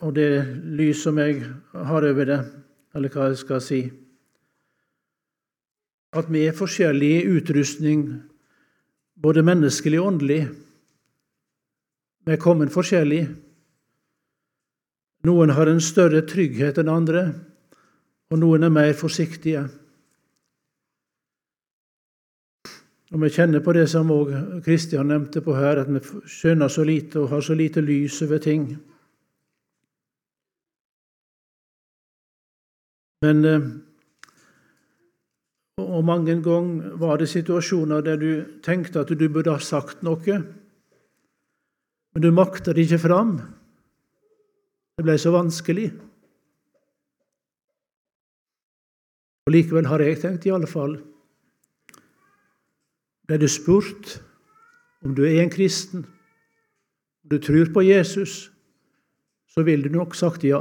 og 0.00 0.16
det 0.16 0.30
lys 0.74 1.04
som 1.06 1.20
jeg 1.22 1.44
har 1.70 2.06
over 2.08 2.26
det, 2.26 2.40
eller 2.96 3.12
hva 3.14 3.30
jeg 3.30 3.38
skal 3.44 3.62
si 3.62 3.80
At 6.16 6.30
vi 6.32 6.46
er 6.48 6.56
forskjellig 6.56 7.26
utrustning, 7.28 8.06
både 9.20 9.42
menneskelig 9.44 9.98
og 10.00 10.06
åndelig. 10.06 10.46
Vi 12.24 12.32
er 12.32 12.40
kommet 12.40 12.72
forskjellig. 12.72 13.26
Noen 15.28 15.52
har 15.52 15.68
en 15.68 15.82
større 15.82 16.22
trygghet 16.24 16.78
enn 16.80 16.88
andre, 16.88 17.26
og 18.32 18.40
noen 18.40 18.64
er 18.64 18.72
mer 18.72 18.94
forsiktige. 18.96 19.66
Og 23.14 23.22
Vi 23.22 23.30
kjenner 23.30 23.62
på 23.62 23.72
det 23.72 23.86
som 23.90 24.10
òg 24.10 24.62
Kristian 24.64 25.08
nevnte 25.08 25.40
på 25.40 25.54
her, 25.54 25.78
at 25.78 25.88
vi 25.90 26.00
skjønner 26.26 26.68
så 26.68 26.84
lite 26.84 27.20
og 27.20 27.30
har 27.30 27.40
så 27.40 27.54
lite 27.54 27.80
lys 27.80 28.22
over 28.22 28.38
ting. 28.42 28.68
Men 33.22 33.44
eh, 33.44 33.68
Og 35.76 36.04
mange 36.08 36.32
ganger 36.40 36.94
var 36.96 37.18
det 37.20 37.28
situasjoner 37.28 38.00
der 38.00 38.16
du 38.16 38.30
tenkte 38.64 39.02
at 39.02 39.10
du 39.12 39.28
burde 39.28 39.52
ha 39.52 39.60
sagt 39.60 40.00
noe, 40.06 40.38
men 42.16 42.22
du 42.24 42.30
makta 42.32 42.72
det 42.72 42.86
ikke 42.86 43.02
fram. 43.02 43.34
Det 44.96 45.04
ble 45.04 45.18
så 45.20 45.34
vanskelig. 45.34 45.90
Og 49.44 49.52
Likevel 49.52 49.90
har 49.92 50.00
jeg 50.00 50.16
tenkt, 50.22 50.46
i 50.48 50.54
alle 50.56 50.70
fall, 50.70 50.96
ble 53.26 53.38
du 53.42 53.48
spurt 53.50 54.16
om 55.04 55.14
du 55.14 55.24
er 55.26 55.42
en 55.42 55.50
kristen, 55.50 56.06
om 57.24 57.30
du 57.30 57.38
tror 57.42 57.72
på 57.74 57.82
Jesus, 57.82 58.52
så 59.50 59.62
ville 59.66 59.88
du 59.88 59.94
nok 59.94 60.14
sagt 60.14 60.44
ja, 60.44 60.60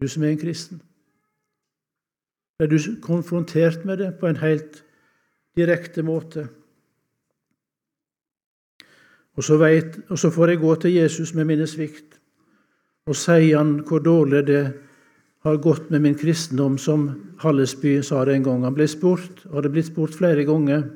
du 0.00 0.08
som 0.08 0.24
er 0.24 0.34
en 0.34 0.40
kristen. 0.40 0.82
Ble 2.56 2.68
du 2.72 2.78
konfrontert 3.04 3.84
med 3.84 4.00
det 4.00 4.14
på 4.20 4.28
en 4.28 4.40
helt 4.40 4.82
direkte 5.56 6.04
måte? 6.04 6.46
Og 9.36 9.44
så, 9.44 9.58
vet, 9.60 9.98
og 10.08 10.18
så 10.18 10.30
får 10.32 10.54
jeg 10.54 10.60
gå 10.62 10.74
til 10.80 10.94
Jesus 10.96 11.34
med 11.36 11.44
mine 11.44 11.66
svikt 11.68 12.16
og 13.06 13.14
sier 13.14 13.60
han 13.60 13.74
hvor 13.86 14.00
dårlig 14.02 14.46
det 14.48 14.62
har 15.46 15.56
gått 15.62 15.90
med 15.90 16.02
min 16.02 16.16
kristendom, 16.18 16.78
som 16.78 17.08
Hallesby 17.38 18.00
sa 18.02 18.24
det 18.24 18.34
en 18.34 18.46
gang. 18.46 18.64
Han 18.66 18.74
ble 18.74 18.88
spurt, 18.90 19.44
og 19.46 19.60
hadde 19.60 19.70
blitt 19.76 19.90
spurt 19.92 20.16
flere 20.16 20.42
ganger 20.48 20.88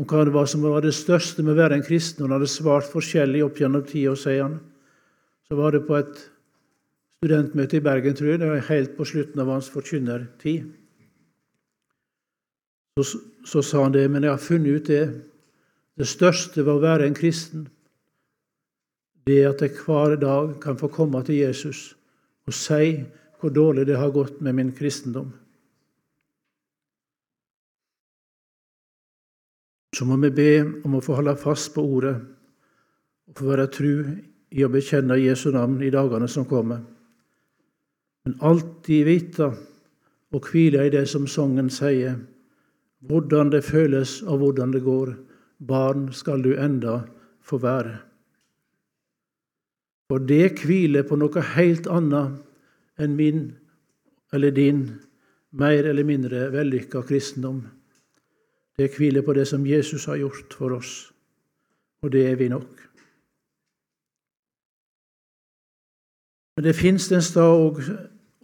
om 0.00 0.08
hva 0.08 0.24
det 0.24 0.32
var 0.32 0.48
som 0.48 0.64
var 0.64 0.84
det 0.84 0.94
største 0.96 1.44
med 1.44 1.54
å 1.54 1.60
være 1.60 1.76
en 1.76 1.84
kristen. 1.84 2.24
Han 2.24 2.36
hadde 2.36 2.48
svart 2.48 2.88
forskjellig 2.88 3.44
opp 3.44 3.60
gjennom 3.60 3.84
tida, 3.84 4.14
sier 4.16 4.46
han. 4.46 4.56
Så 5.48 5.58
var 5.58 5.76
det 5.76 5.84
på 5.88 5.98
et 5.98 6.24
studentmøte 7.20 7.78
i 7.78 7.84
Bergen, 7.84 8.16
tror 8.16 8.32
jeg, 8.32 8.40
det 8.40 8.50
var 8.50 8.68
helt 8.70 8.96
på 8.96 9.06
slutten 9.08 9.44
av 9.44 9.52
hans 9.52 9.68
forkynnertid. 9.72 10.72
Så, 12.96 13.20
så 13.44 13.62
sa 13.64 13.84
han 13.84 13.92
det, 13.92 14.06
men 14.08 14.24
jeg 14.24 14.32
har 14.32 14.40
funnet 14.40 14.80
ut 14.80 14.88
det. 14.88 15.04
Det 15.96 16.08
største 16.08 16.64
ved 16.64 16.72
å 16.72 16.84
være 16.84 17.08
en 17.08 17.16
kristen, 17.16 17.68
det 19.28 19.42
er 19.42 19.52
at 19.52 19.60
jeg 19.64 19.76
hver 19.80 20.16
dag 20.20 20.56
kan 20.62 20.76
få 20.80 20.88
komme 20.92 21.20
til 21.26 21.40
Jesus 21.40 21.96
og 22.46 22.54
si 22.54 23.00
hvor 23.40 23.52
dårlig 23.52 23.86
det 23.86 23.98
har 24.00 24.14
gått 24.14 24.40
med 24.40 24.54
min 24.54 24.72
kristendom. 24.72 25.32
Så 29.96 30.04
må 30.04 30.16
vi 30.20 30.30
be 30.30 30.50
om 30.84 30.96
å 30.98 31.02
få 31.04 31.16
holde 31.16 31.36
fast 31.40 31.72
på 31.74 31.84
ordet 31.84 32.16
og 33.26 33.38
få 33.38 33.46
være 33.48 33.70
tru 33.72 33.92
i 34.52 34.64
å 34.64 34.72
bekjenne 34.72 35.16
Jesu 35.18 35.48
navn 35.54 35.80
i 35.82 35.92
dagene 35.92 36.28
som 36.28 36.44
kommer. 36.48 36.82
Men 38.26 38.36
alltid 38.44 39.06
vite 39.06 39.50
og 40.34 40.48
hvile 40.50 40.84
i 40.84 40.92
det 40.92 41.06
som 41.08 41.28
sangen 41.30 41.70
sier, 41.72 42.18
hvordan 43.06 43.52
det 43.54 43.64
føles 43.64 44.18
og 44.26 44.42
hvordan 44.42 44.74
det 44.74 44.82
går. 44.84 45.14
Barn 45.56 46.10
skal 46.12 46.42
du 46.44 46.52
enda 46.60 46.98
få 47.40 47.56
være. 47.62 47.94
For 50.10 50.22
det 50.22 50.58
hviler 50.60 51.06
på 51.06 51.16
noe 51.18 51.44
helt 51.54 51.88
annet 51.90 52.42
enn 52.98 53.16
min 53.16 53.50
eller 54.32 54.50
din 54.50 54.86
mer 55.56 55.88
eller 55.88 56.04
mindre 56.04 56.48
vellykka 56.52 57.02
kristendom. 57.06 57.62
Det 58.76 58.92
hviler 58.96 59.24
på 59.24 59.32
det 59.32 59.46
som 59.48 59.66
Jesus 59.66 60.04
har 60.04 60.18
gjort 60.20 60.52
for 60.58 60.76
oss, 60.76 61.12
og 62.02 62.12
det 62.12 62.26
er 62.28 62.36
vi 62.36 62.48
nok. 62.52 62.82
Men 66.56 66.64
det 66.64 66.76
fins 66.76 67.08
en 67.12 67.24
sted 67.24 67.42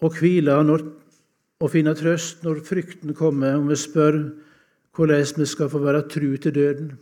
å 0.02 0.08
hvile 0.12 0.56
og 0.62 1.70
finne 1.72 1.94
trøst 1.96 2.42
når 2.44 2.64
frykten 2.66 3.14
kommer, 3.16 3.56
om 3.56 3.68
vi 3.70 3.76
spør 3.76 4.18
hvordan 4.92 5.40
vi 5.40 5.48
skal 5.48 5.70
få 5.72 5.80
være 5.80 6.08
tru 6.12 6.36
til 6.36 6.54
døden. 6.54 6.92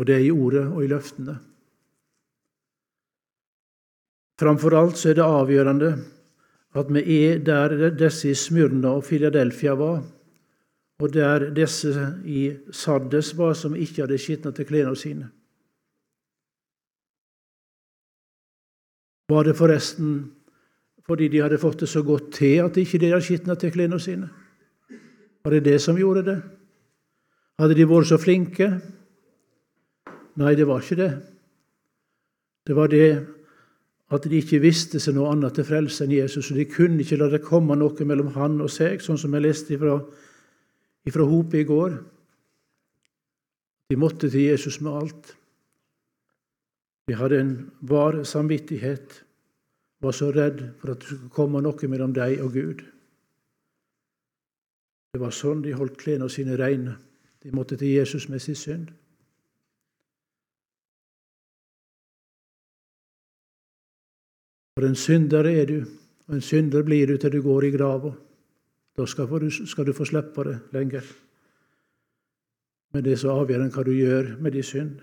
Og 0.00 0.06
det 0.08 0.16
er 0.16 0.24
i 0.24 0.32
ordet 0.32 0.66
og 0.68 0.84
i 0.84 0.88
løftene. 0.88 1.36
Framfor 4.40 4.72
alt 4.72 4.96
så 4.96 5.10
er 5.10 5.18
det 5.18 5.26
avgjørende 5.26 5.90
at 6.80 6.90
vi 6.94 7.16
er 7.26 7.40
der 7.44 7.90
disse 7.98 8.30
i 8.30 8.34
Smyrna 8.38 8.94
og 8.96 9.04
Filadelfia 9.04 9.74
var, 9.76 10.04
og 11.00 11.12
der 11.12 11.50
disse 11.50 11.92
i 12.24 12.50
Sardes 12.72 13.34
var, 13.36 13.52
som 13.54 13.74
ikke 13.76 14.04
hadde 14.04 14.18
skitna 14.18 14.52
til 14.54 14.68
klærne 14.68 14.96
sine. 14.96 15.30
Var 19.30 19.44
det 19.44 19.56
forresten 19.56 20.30
fordi 21.06 21.28
de 21.28 21.40
hadde 21.42 21.58
fått 21.58 21.80
det 21.82 21.88
så 21.90 22.02
godt 22.06 22.32
til 22.32 22.62
at 22.62 22.76
ikke 22.78 22.98
de 23.02 23.10
hadde 23.10 23.24
skitna 23.26 23.54
til 23.58 23.72
klærne 23.74 23.98
sine? 24.00 24.30
Var 25.44 25.50
det 25.56 25.64
det 25.64 25.80
som 25.82 25.98
gjorde 25.98 26.22
det? 26.24 26.38
Hadde 27.58 27.74
de 27.74 27.88
vært 27.88 28.08
så 28.08 28.18
flinke? 28.20 28.70
Nei, 30.40 30.54
det 30.54 30.66
var 30.68 30.80
ikke 30.80 31.00
det. 31.02 31.10
Det 32.66 32.76
var 32.76 32.88
det 32.92 33.39
at 34.10 34.26
de 34.26 34.40
ikke 34.42 34.58
visste 34.62 34.98
seg 34.98 35.14
noe 35.14 35.30
annet 35.30 35.54
til 35.54 35.66
frelse 35.68 36.02
enn 36.04 36.14
Jesus, 36.16 36.50
og 36.50 36.58
de 36.58 36.66
kunne 36.66 36.98
ikke 37.04 37.18
la 37.20 37.28
det 37.30 37.44
komme 37.46 37.76
noe 37.78 38.06
mellom 38.06 38.32
han 38.34 38.58
og 38.62 38.70
seg, 38.72 39.02
sånn 39.02 39.18
som 39.20 39.34
jeg 39.36 39.44
leste 39.44 39.76
ifra, 39.76 40.00
ifra 41.06 41.26
Hopet 41.30 41.62
i 41.62 41.68
går. 41.68 41.94
De 43.90 43.98
måtte 43.98 44.30
til 44.30 44.48
Jesus 44.50 44.80
med 44.82 44.96
alt. 44.98 45.34
De 47.10 47.16
hadde 47.18 47.40
en 47.42 47.52
var 47.86 48.20
samvittighet, 48.26 49.20
var 50.02 50.14
så 50.16 50.30
redd 50.34 50.62
for 50.80 50.92
at 50.92 51.02
det 51.02 51.10
skulle 51.10 51.34
komme 51.34 51.62
noe 51.62 51.90
mellom 51.90 52.14
deg 52.14 52.42
og 52.42 52.54
Gud. 52.54 52.82
Det 55.10 55.18
var 55.18 55.34
sånn 55.34 55.62
de 55.62 55.74
holdt 55.74 55.98
klærne 55.98 56.28
sine 56.30 56.58
reine. 56.58 56.96
De 57.42 57.50
måtte 57.54 57.78
til 57.78 57.96
Jesus 57.96 58.28
med 58.30 58.42
sin 58.42 58.58
synd. 58.58 58.90
For 64.80 64.88
en 64.88 64.96
synder 64.96 65.44
er 65.44 65.66
du, 65.68 65.82
og 66.26 66.34
en 66.34 66.40
synder 66.40 66.80
blir 66.82 67.06
du 67.06 67.18
til 67.20 67.32
du 67.34 67.42
går 67.44 67.66
i 67.66 67.70
grava. 67.74 68.14
Da 68.96 69.04
skal 69.04 69.26
du, 69.28 69.92
få 69.92 70.04
slippe 70.08 70.44
det 70.46 70.54
lenger. 70.72 71.04
Men 72.92 73.04
det 73.04 73.12
er 73.12 73.20
så 73.20 73.34
avgjørende 73.42 73.74
hva 73.74 73.84
du 73.84 73.92
gjør 73.92 74.30
med 74.40 74.56
din 74.56 74.64
synd. 74.64 74.94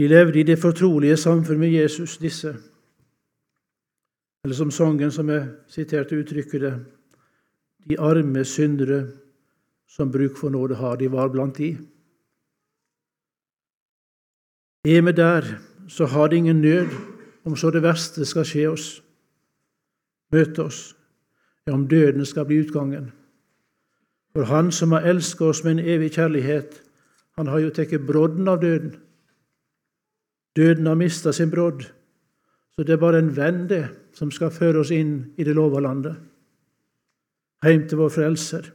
De 0.00 0.08
levde 0.08 0.40
i 0.40 0.48
det 0.48 0.58
fortrolige 0.58 1.20
samfunn 1.20 1.60
med 1.60 1.76
Jesus, 1.76 2.16
disse. 2.16 2.56
Eller 4.44 4.56
som 4.56 4.70
sangen 4.70 5.12
som 5.12 5.28
jeg 5.28 5.50
siterte, 5.68 6.16
uttrykker 6.16 6.64
det 6.64 6.74
De 7.90 8.00
arme 8.00 8.44
syndere 8.44 9.04
som 9.86 10.12
bruk 10.12 10.36
for 10.36 10.48
nåde 10.48 10.74
har, 10.74 10.96
de 10.96 11.12
var 11.12 11.28
blant 11.28 11.58
de. 11.58 11.76
Er 14.84 15.02
vi 15.02 15.12
der, 15.12 15.42
så 15.88 16.06
har 16.06 16.28
det 16.28 16.36
ingen 16.36 16.60
nød 16.60 16.88
om 17.44 17.56
så 17.56 17.70
det 17.70 17.82
verste 17.82 18.24
skal 18.26 18.46
skje 18.46 18.66
oss, 18.70 18.86
møte 20.32 20.64
oss, 20.64 20.96
ja, 21.66 21.72
om 21.72 21.88
døden 21.88 22.26
skal 22.26 22.46
bli 22.46 22.58
utgangen. 22.64 23.12
For 24.32 24.44
Han 24.44 24.72
som 24.72 24.92
har 24.92 25.00
elsket 25.00 25.40
oss 25.40 25.64
med 25.64 25.72
en 25.72 25.86
evig 25.86 26.12
kjærlighet, 26.12 26.82
han 27.36 27.46
har 27.46 27.58
jo 27.58 27.70
tatt 27.70 28.06
brodden 28.06 28.48
av 28.48 28.60
døden. 28.60 28.96
Døden 30.56 30.86
har 30.86 30.94
mista 30.94 31.32
sin 31.32 31.50
brodd. 31.50 31.82
Så 32.74 32.82
det 32.82 32.92
er 32.92 33.00
bare 33.00 33.18
en 33.18 33.36
venn, 33.36 33.68
det, 33.68 33.88
som 34.14 34.30
skal 34.30 34.50
føre 34.50 34.80
oss 34.80 34.90
inn 34.90 35.32
i 35.36 35.44
det 35.44 35.54
lova 35.54 35.80
landet, 35.80 36.16
heim 37.62 37.86
til 37.88 37.98
vår 37.98 38.08
Frelser. 38.08 38.72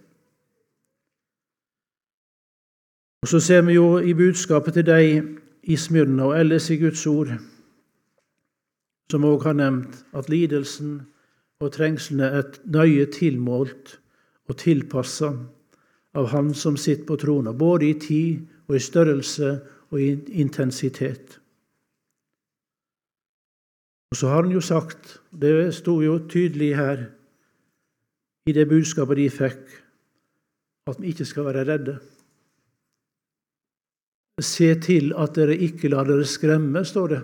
Og 3.22 3.28
Så 3.28 3.40
ser 3.40 3.62
vi 3.62 3.74
jo 3.74 3.98
i 3.98 4.14
budskapet 4.14 4.74
til 4.74 4.86
deg 4.86 5.38
i 5.68 5.76
Smyrna 5.76 6.30
og 6.30 6.40
ellers 6.40 6.70
i 6.72 6.80
Guds 6.80 7.04
ord, 7.08 7.34
som 9.12 9.26
òg 9.28 9.44
har 9.48 9.56
nevnt, 9.60 10.00
at 10.16 10.30
lidelsen 10.32 11.02
og 11.64 11.74
trengslene 11.76 12.30
er 12.40 12.52
nøye 12.72 13.08
tilmålt 13.12 13.98
og 14.48 14.60
tilpassa 14.62 15.34
av 16.18 16.30
Han 16.32 16.54
som 16.56 16.78
sitter 16.80 17.06
på 17.06 17.18
trona, 17.22 17.52
både 17.54 17.90
i 17.90 17.98
tid 18.00 18.48
og 18.68 18.78
i 18.78 18.84
størrelse 18.84 19.52
og 19.92 20.02
i 20.02 20.10
intensitet. 20.42 21.38
Og 24.12 24.18
så 24.18 24.32
har 24.32 24.44
han 24.44 24.52
jo 24.52 24.62
sagt, 24.64 25.20
det 25.32 25.74
sto 25.76 26.00
jo 26.02 26.18
tydelig 26.32 26.76
her 26.76 27.10
i 28.48 28.56
det 28.56 28.68
budskapet 28.70 29.20
de 29.20 29.30
fikk, 29.30 29.64
at 30.88 31.02
vi 31.02 31.12
ikke 31.12 31.28
skal 31.28 31.50
være 31.50 31.66
redde. 31.68 31.98
Se 34.42 34.76
til 34.82 35.14
at 35.18 35.34
dere 35.36 35.56
ikke 35.58 35.90
lar 35.90 36.06
dere 36.06 36.26
skremme, 36.26 36.86
står 36.86 37.08
det 37.14 37.24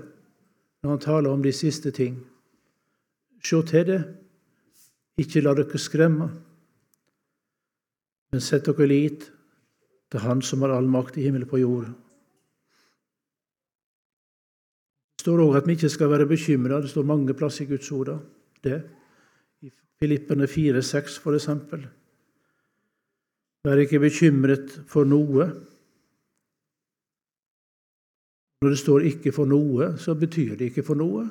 når 0.84 0.90
han 0.90 1.00
taler 1.00 1.32
om 1.32 1.44
de 1.44 1.52
siste 1.56 1.92
ting. 1.96 2.18
Se 3.44 3.62
til 3.64 3.86
det. 3.88 4.02
Ikke 5.22 5.44
la 5.46 5.54
dere 5.54 5.78
skremme, 5.78 6.28
men 8.34 8.42
sett 8.42 8.66
dere 8.66 8.88
lit 8.90 9.28
til 10.10 10.24
Han 10.26 10.42
som 10.42 10.62
har 10.66 10.74
all 10.74 10.90
makt 10.90 11.18
i 11.18 11.26
himmelen 11.28 11.50
på 11.50 11.60
jord. 11.62 11.92
Det 15.14 15.22
står 15.22 15.44
òg 15.46 15.58
at 15.58 15.68
vi 15.68 15.78
ikke 15.78 15.90
skal 15.90 16.10
være 16.10 16.28
bekymra. 16.28 16.82
Det 16.82 16.90
står 16.90 17.06
mange 17.06 17.34
plasser 17.38 17.66
i 17.66 17.70
Guds 17.70 17.92
ord 17.92 18.10
det. 18.64 18.82
I 19.62 19.70
Filippene 20.02 20.50
4,6 20.50 21.20
for 21.22 21.38
eksempel. 21.38 21.86
Vær 23.64 23.80
ikke 23.86 24.02
bekymret 24.04 24.82
for 24.90 25.06
noe. 25.08 25.48
Når 28.64 28.70
det 28.70 28.80
står 28.80 29.00
'ikke 29.00 29.32
for 29.32 29.46
noe', 29.46 29.98
så 29.98 30.14
betyr 30.16 30.56
det 30.56 30.66
ikke 30.72 30.84
for 30.84 30.96
noe. 30.96 31.30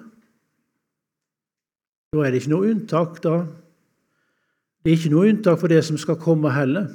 Da 2.13 2.19
er 2.21 2.31
det 2.31 2.43
ikke 2.43 2.51
noe 2.51 2.71
unntak, 2.71 3.23
da. 3.23 3.47
Det 4.85 4.93
er 4.93 4.97
ikke 4.97 5.11
noe 5.15 5.29
unntak 5.31 5.61
for 5.61 5.67
det 5.69 5.85
som 5.85 5.97
skal 5.97 6.17
komme 6.21 6.51
heller. 6.53 6.91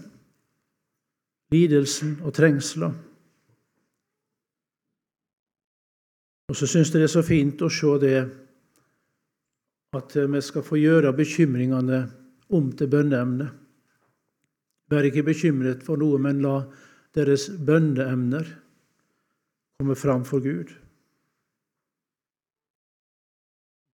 Lidelsen 1.52 2.20
og 2.22 2.34
trengsler. 2.34 2.94
Og 6.50 6.56
så 6.56 6.68
syns 6.68 6.94
jeg 6.94 7.02
det 7.02 7.10
er 7.10 7.16
så 7.16 7.26
fint 7.26 7.62
å 7.62 7.70
se 7.70 7.98
det 7.98 8.30
at 9.94 10.16
vi 10.16 10.42
skal 10.42 10.62
få 10.62 10.78
gjøre 10.78 11.18
bekymringene 11.18 12.12
om 12.50 12.72
til 12.78 12.88
bønneemne. 12.88 13.50
Vær 14.90 15.02
ikke 15.02 15.24
bekymret 15.24 15.84
for 15.84 15.98
noe, 15.98 16.20
men 16.20 16.42
la 16.42 16.62
deres 17.16 17.50
bønneemner 17.50 18.67
komme 19.80 19.96
fram 19.96 20.26
for 20.26 20.40
Gud. 20.40 20.72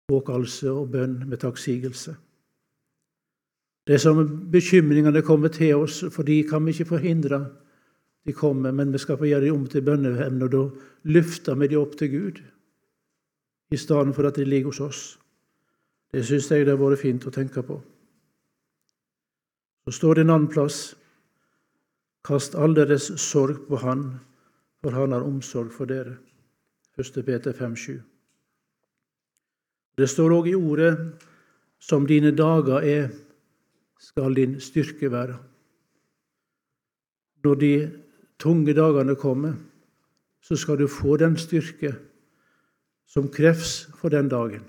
Påkallelse 0.07 0.71
og 0.71 0.91
bønn 0.91 1.17
med 1.27 1.41
takksigelse. 1.43 2.15
Det 3.87 3.99
som 3.99 4.21
bekymringene 4.51 5.21
kommer 5.21 5.51
til 5.51 5.75
oss, 5.75 5.99
for 6.11 6.23
de 6.23 6.39
kan 6.47 6.63
vi 6.65 6.71
ikke 6.71 6.87
forhindre. 6.95 7.41
De 8.25 8.31
kommer, 8.31 8.71
men 8.71 8.93
vi 8.93 8.97
skal 8.97 9.17
få 9.19 9.27
gjøre 9.27 9.45
dem 9.45 9.59
om 9.59 9.67
til 9.67 9.83
bønneemner. 9.83 10.47
Da 10.47 10.63
løfter 11.03 11.59
vi 11.59 11.67
dem 11.67 11.81
opp 11.81 11.97
til 11.99 12.11
Gud, 12.11 12.43
i 13.71 13.77
stedet 13.77 14.15
for 14.15 14.27
at 14.27 14.39
de 14.39 14.45
ligger 14.45 14.71
hos 14.71 14.79
oss. 14.79 15.19
Det 16.13 16.23
syns 16.25 16.51
jeg 16.51 16.63
det 16.65 16.77
har 16.77 16.79
vært 16.79 17.01
fint 17.01 17.27
å 17.27 17.31
tenke 17.33 17.63
på. 17.63 17.81
Så 19.83 19.99
står 19.99 20.15
det 20.15 20.23
en 20.23 20.37
annen 20.37 20.51
plass 20.51 20.93
Kast 22.23 22.53
all 22.55 22.71
deres 22.71 23.09
sorg 23.19 23.65
på 23.67 23.75
Han, 23.81 24.21
for 24.83 24.91
Han 24.91 25.11
har 25.11 25.23
omsorg 25.23 25.71
for 25.71 25.87
dere. 25.87 26.17
1. 26.99 27.25
Peter 27.25 27.53
5,7. 27.55 28.01
Det 29.97 30.09
står 30.09 30.33
òg 30.35 30.49
i 30.51 30.55
ordet 30.57 30.91
som 31.79 32.07
dine 32.07 32.33
dager 32.35 32.83
er, 32.83 33.07
skal 33.99 34.35
din 34.35 34.57
styrke 34.59 35.11
være. 35.11 35.37
Når 37.43 37.55
de 37.55 37.73
tunge 38.39 38.73
dagene 38.75 39.15
kommer, 39.15 39.55
så 40.43 40.55
skal 40.59 40.77
du 40.77 40.87
få 40.87 41.15
den 41.17 41.37
styrke 41.39 41.93
som 43.07 43.31
kreves 43.31 43.85
for 43.95 44.11
den 44.11 44.27
dagen. 44.27 44.65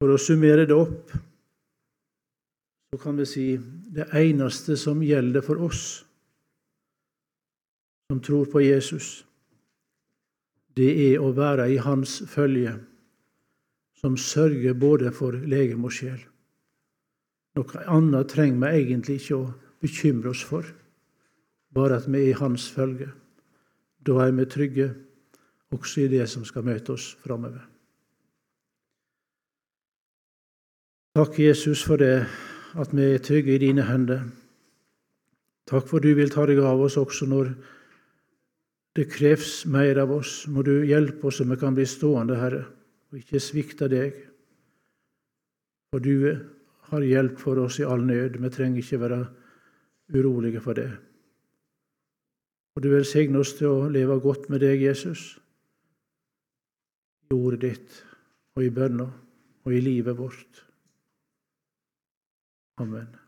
For 0.00 0.14
å 0.14 0.20
summere 0.20 0.64
det 0.68 0.76
opp 0.76 1.12
så 2.94 2.98
kan 3.02 3.16
vi 3.18 3.24
si 3.26 3.44
det 3.90 4.04
eneste 4.14 4.76
som 4.78 5.00
gjelder 5.02 5.42
for 5.42 5.58
oss 5.66 6.04
som 8.06 8.20
tror 8.22 8.44
på 8.46 8.60
Jesus, 8.62 9.24
det 10.78 10.92
er 11.08 11.18
å 11.18 11.32
være 11.34 11.66
i 11.72 11.80
Hans 11.82 12.20
følge, 12.30 12.76
som 13.98 14.14
sørger 14.14 14.78
både 14.78 15.10
for 15.10 15.34
legem 15.34 15.88
og 15.88 15.96
sjel. 15.96 16.20
Noe 17.58 17.84
annet 17.90 18.30
trenger 18.30 18.62
vi 18.62 18.84
egentlig 18.84 19.18
ikke 19.18 19.40
å 19.40 19.50
bekymre 19.82 20.30
oss 20.30 20.46
for, 20.46 20.70
bare 21.74 21.98
at 21.98 22.06
vi 22.06 22.20
er 22.20 22.30
i 22.30 22.38
Hans 22.38 22.68
følge. 22.70 23.10
Da 24.06 24.20
er 24.22 24.38
vi 24.38 24.46
trygge 24.46 24.90
også 25.74 26.04
i 26.04 26.10
det 26.14 26.28
som 26.30 26.46
skal 26.46 26.70
møte 26.70 26.94
oss 26.94 27.16
framover. 27.26 27.64
Takk, 31.18 31.38
Jesus, 31.42 31.82
for 31.82 31.98
det 31.98 32.26
at 32.80 32.94
vi 32.94 33.06
er 33.14 33.22
trygge 33.22 33.54
i 33.54 33.62
dine 33.62 33.84
hender. 33.86 34.24
Takk 35.70 35.86
for 35.88 36.02
du 36.02 36.12
vil 36.16 36.32
ta 36.32 36.44
deg 36.48 36.60
av 36.60 36.82
oss 36.84 36.98
også 37.00 37.28
når 37.30 37.52
det 38.94 39.08
kreves 39.10 39.64
mer 39.70 39.98
av 40.02 40.12
oss. 40.14 40.44
Må 40.46 40.62
du 40.66 40.84
hjelpe 40.86 41.30
oss 41.30 41.40
så 41.40 41.46
vi 41.48 41.58
kan 41.60 41.76
bli 41.76 41.86
stående, 41.88 42.36
Herre, 42.38 42.64
og 43.10 43.20
ikke 43.20 43.42
svikte 43.42 43.88
deg. 43.90 44.18
For 45.94 46.02
du 46.02 46.44
har 46.90 47.06
hjelp 47.06 47.38
for 47.40 47.62
oss 47.62 47.80
i 47.80 47.86
all 47.88 48.04
nød. 48.04 48.38
Vi 48.42 48.52
trenger 48.52 48.82
ikke 48.82 49.00
være 49.02 49.20
urolige 50.14 50.62
for 50.62 50.76
det. 50.78 50.90
Og 52.74 52.82
du 52.82 52.90
velsigne 52.90 53.38
oss 53.38 53.54
til 53.54 53.70
å 53.70 53.88
leve 53.88 54.18
godt 54.20 54.48
med 54.50 54.64
deg, 54.66 54.82
Jesus, 54.82 55.36
i 57.30 57.34
ordet 57.34 57.60
ditt 57.62 58.00
og 58.58 58.66
i 58.66 58.72
bønna 58.74 59.06
og 59.64 59.72
i 59.72 59.80
livet 59.80 60.18
vårt. 60.18 60.63
Amen. 62.80 63.23